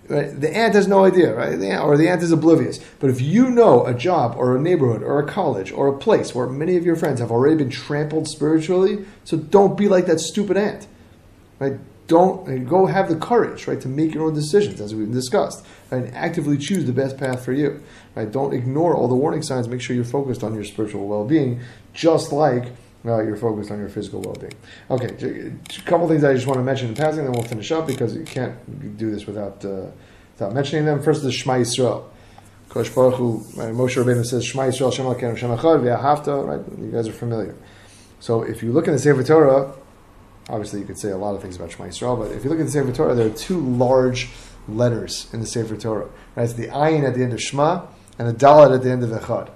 [0.08, 0.39] Right?
[0.39, 1.58] The ant has no idea, right?
[1.58, 2.80] The ant, or the ant is oblivious.
[3.00, 6.36] But if you know a job or a neighborhood or a college or a place
[6.36, 10.19] where many of your friends have already been trampled spiritually, so don't be like that
[10.19, 10.88] stupid ant.
[11.57, 11.80] Right?
[12.08, 16.03] Don't go have the courage, right, to make your own decisions, as we've discussed, right,
[16.03, 17.82] and actively choose the best path for you.
[18.16, 18.32] Right?
[18.32, 19.68] Don't ignore all the warning signs.
[19.68, 21.62] Make sure you're focused on your spiritual well-being,
[21.93, 22.66] just like
[23.06, 24.53] uh, you're focused on your physical well-being.
[24.89, 27.88] Okay, a couple things I just want to mention in passing, then we'll finish up
[27.88, 29.88] because you can't do this without uh,
[30.34, 31.01] without mentioning them.
[31.01, 32.06] First is Shema Yisrael.
[32.70, 36.47] Kosh Baruch Hu, right, Moshe Rabbeinu says Shema Yisrael, Shem Elokeinu, Shem Echad.
[36.47, 37.56] Right, you guys are familiar.
[38.20, 39.74] So if you look in the Sefer Torah,
[40.50, 42.60] obviously you could say a lot of things about Shema Yisrael, but if you look
[42.60, 44.30] at the Sefer Torah, there are two large
[44.68, 46.10] letters in the Sefer Torah.
[46.36, 46.43] Right?
[46.43, 47.86] It's the ayin at the end of Shema
[48.18, 49.50] and the dalet at the end of Echad.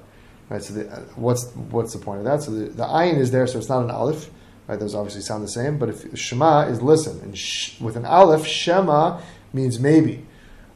[0.49, 0.63] Right?
[0.63, 2.43] So the, uh, what's what's the point of that?
[2.43, 4.29] So the, the ayin is there, so it's not an aleph.
[4.67, 4.79] Right?
[4.79, 8.45] Those obviously sound the same, but if Shema is listen, and sh, with an aleph,
[8.45, 9.21] Shema
[9.53, 10.25] means maybe,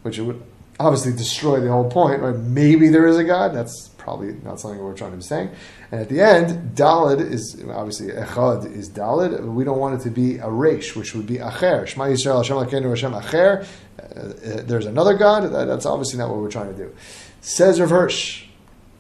[0.02, 0.42] which would
[0.80, 2.22] obviously destroy the whole point.
[2.22, 2.36] Right?
[2.36, 3.54] Maybe there is a God.
[3.54, 5.50] That's probably not something we're trying to be saying.
[5.92, 9.54] And at the end, Dalid is obviously Echad is Dalid.
[9.54, 11.88] We don't want it to be a Resh, which would be Acher.
[11.88, 13.66] Shema Yisrael Hashem Akeinu Hashem Acher.
[14.00, 15.44] Uh, there's another God.
[15.44, 16.94] That, that's obviously not what we're trying to do.
[17.42, 18.46] Says Hirsch,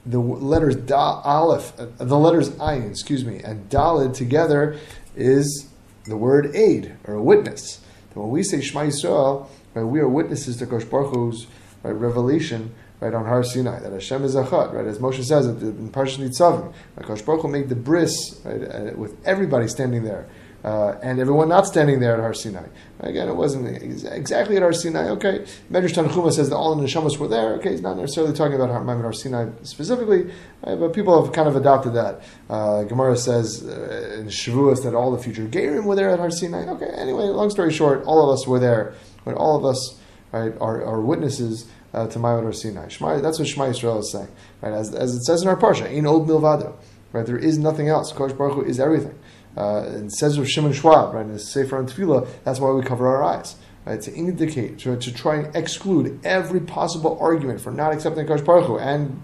[0.05, 4.79] the letters da, Aleph, uh, the letters Ayin, excuse me, and Dalid together
[5.15, 5.67] is
[6.05, 7.81] the word aid or a witness.
[8.13, 11.47] when we say Shema Yisrael, right, we are witnesses to Kosh Baruch Hu's
[11.83, 14.85] right, revelation right on Har Sinai that Hashem is Achad, right?
[14.85, 19.67] As Moshe says in Parashat Nitzavim, Hakadosh Baruch made the bris right, uh, with everybody
[19.67, 20.27] standing there.
[20.63, 22.65] Uh, and everyone not standing there at Har Sinai.
[23.01, 23.67] Again, it wasn't
[24.05, 25.09] exactly at Har Sinai.
[25.09, 25.39] Okay,
[25.69, 27.55] Medrash Tanchuma says that all the neshamas were there.
[27.55, 30.31] Okay, he's not necessarily talking about Har, Har Sinai specifically,
[30.65, 32.23] right, but people have kind of adopted that.
[32.49, 36.31] Uh, Gemara says uh, in Shavuos that all the future Gerim were there at Har
[36.31, 36.65] Sinai.
[36.69, 38.93] Okay, anyway, long story short, all of us were there.
[39.25, 39.99] But all of us
[40.31, 42.87] right, are, are witnesses uh, to Maamad Har Sinai.
[42.87, 44.29] Shema, that's what Shema Yisrael is saying,
[44.61, 44.73] right?
[44.73, 46.75] As, as it says in our parsha, in Od Milvado,
[47.11, 47.25] right?
[47.25, 48.11] There is nothing else.
[48.11, 49.17] Kodesh Baruch Hu is everything.
[49.55, 51.25] Uh, and says of Shimon Schwab, right?
[51.25, 54.01] In the Sefer on Tefillah, that's why we cover our eyes, right?
[54.01, 58.65] To indicate, to, to try and exclude every possible argument for not accepting Kodesh Baruch
[58.65, 59.21] Hu, and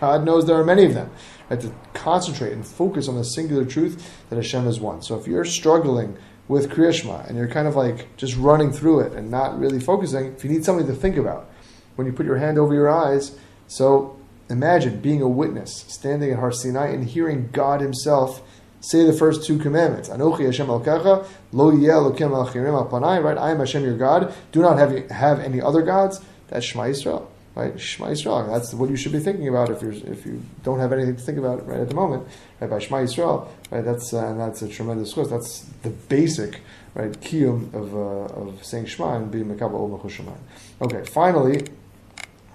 [0.00, 1.10] God knows there are many of them.
[1.48, 1.60] Right?
[1.60, 5.02] To concentrate and focus on the singular truth that Hashem is one.
[5.02, 6.16] So if you're struggling
[6.48, 10.26] with Kriyashma and you're kind of like just running through it and not really focusing,
[10.26, 11.50] if you need something to think about,
[11.96, 13.36] when you put your hand over your eyes.
[13.66, 14.16] So
[14.48, 18.42] imagine being a witness, standing at Har Sinai and hearing God Himself
[18.80, 20.08] say the first two commandments.
[20.08, 23.36] Anochi Hashem Elokecha, Lo Elokim Al Panai, right?
[23.36, 24.32] I am Hashem your God.
[24.52, 26.20] Do not have, have any other gods.
[26.48, 27.26] That's Shema Yisrael,
[27.56, 27.78] right?
[27.80, 28.46] Shema Yisrael.
[28.46, 31.22] That's what you should be thinking about if, you're, if you don't have anything to
[31.22, 32.28] think about right at the moment.
[32.60, 32.70] Right?
[32.70, 33.84] By Shema Yisrael, right?
[33.84, 35.30] That's, uh, and that's a tremendous course.
[35.30, 36.60] That's the basic
[36.94, 40.38] right, kiyum of, uh, of saying Shema and being Mekabah Ol
[40.82, 41.66] Okay, finally,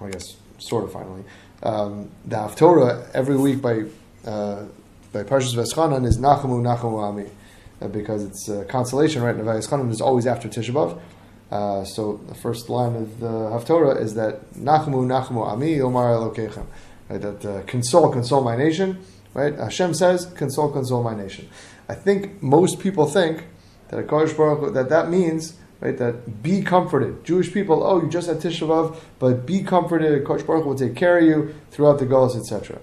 [0.04, 1.24] I guess sort of finally,
[1.62, 3.84] um, the Haftorah every week by
[4.24, 4.64] uh,
[5.12, 7.26] by Parshas Vaeschanan is Nachamu Nachamu Ami,
[7.80, 9.34] uh, because it's uh, consolation, right?
[9.34, 11.00] And Vaeschanan is always after Tisha B'av.
[11.50, 16.66] Uh, so the first line of the Haftorah is that Nachamu Nachamu Ami Omar Elokechem,
[17.08, 17.20] right?
[17.20, 19.54] That uh, console, console my nation, right?
[19.54, 21.48] Hashem says, console, console my nation.
[21.88, 23.44] I think most people think
[23.88, 25.98] that a Baruch that that means right?
[25.98, 27.24] That be comforted.
[27.24, 30.24] Jewish people, oh, you just had Tisha B'av, but be comforted.
[30.24, 32.78] Kosh Baruch will take care of you throughout the Golos, etc.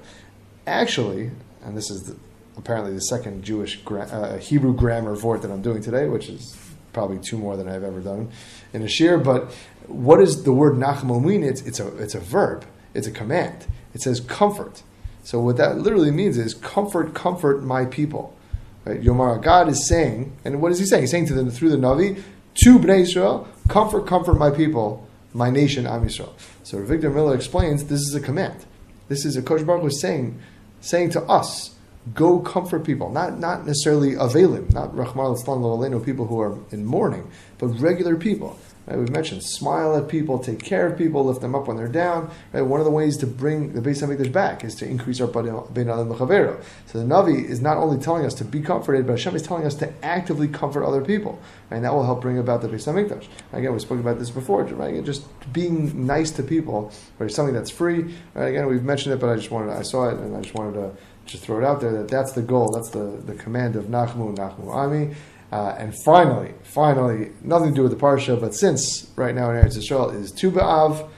[0.68, 1.32] Actually,
[1.64, 2.18] and this is the,
[2.58, 6.58] apparently the second Jewish gra- uh, Hebrew grammar vort that I'm doing today, which is
[6.92, 8.30] probably two more than I've ever done
[8.74, 9.24] in a shiur.
[9.24, 9.54] But
[9.88, 11.44] what does the word nachamu mean?
[11.44, 12.66] It's, it's, a, it's a verb.
[12.94, 13.66] It's a command.
[13.94, 14.84] It says comfort.
[15.24, 18.36] So what that literally means is comfort, comfort my people.
[18.84, 19.02] Right?
[19.02, 21.04] Yomar, God is saying, and what is he saying?
[21.04, 22.22] He's saying to them through the Navi,
[22.64, 26.34] to Bnei Israel, comfort, comfort my people, my nation, Am Yisrael.
[26.64, 28.66] So Avigdor Miller explains this is a command.
[29.08, 30.40] This is a Kosh Baruch Hu saying,
[30.82, 31.76] saying to us,
[32.14, 37.30] go comfort people, not not necessarily avelim, not Rahman al people who are in mourning,
[37.58, 38.58] but regular people.
[38.90, 38.98] Right?
[38.98, 42.32] We've mentioned smile at people, take care of people, lift them up when they're down.
[42.52, 42.62] Right?
[42.62, 45.90] One of the ways to bring the Beis Hamikdash back is to increase our bein
[45.90, 46.10] adam.
[46.18, 49.66] So the Navi is not only telling us to be comforted, but Hashem is telling
[49.66, 51.78] us to actively comfort other people, right?
[51.78, 53.28] and that will help bring about the Beis Hamikdash.
[53.54, 54.64] Again, we spoke about this before.
[54.64, 55.04] Right?
[55.04, 57.32] Just being nice to people, right?
[57.32, 58.16] Something that's free.
[58.34, 58.48] Right?
[58.48, 60.74] Again, we've mentioned it, but I just wanted, I saw it, and I just wanted
[60.74, 60.92] to
[61.26, 62.72] just throw it out there that that's the goal.
[62.72, 65.16] That's the, the command of Nachmu, Nachmu Ami.
[65.52, 69.56] Uh, and finally, finally, nothing to do with the parsha, but since right now in
[69.56, 71.10] Eretz Yisrael is Tu B'Av,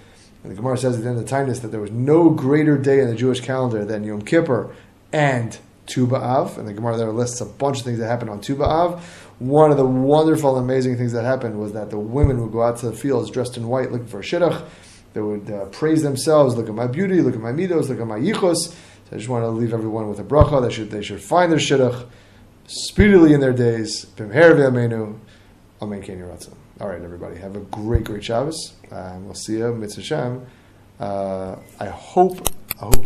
[0.43, 2.77] and the Gemara says at the end of the Taanis that there was no greater
[2.77, 4.73] day in the Jewish calendar than Yom Kippur
[5.11, 8.39] and Tu B'Av, and the Gemara there lists a bunch of things that happened on
[8.39, 9.01] Tu B'Av.
[9.39, 12.61] One of the wonderful and amazing things that happened was that the women would go
[12.61, 14.65] out to the fields dressed in white looking for a shidduch.
[15.13, 18.07] They would uh, praise themselves, look at my beauty, look at my midos, look at
[18.07, 18.55] my yichus.
[18.55, 18.75] So
[19.11, 20.61] I just want to leave everyone with a bracha.
[20.61, 22.07] They should, they should find their shidduch
[22.68, 24.05] speedily in their days.
[24.18, 24.68] Bimher.
[24.68, 25.20] Amen.
[26.80, 27.38] All right, everybody.
[27.38, 28.74] Have a great, great Shabbos.
[28.91, 30.45] Uh, we'll see you, Mitzvah Shem.
[30.99, 32.47] Uh, I hope,
[32.80, 32.99] I hope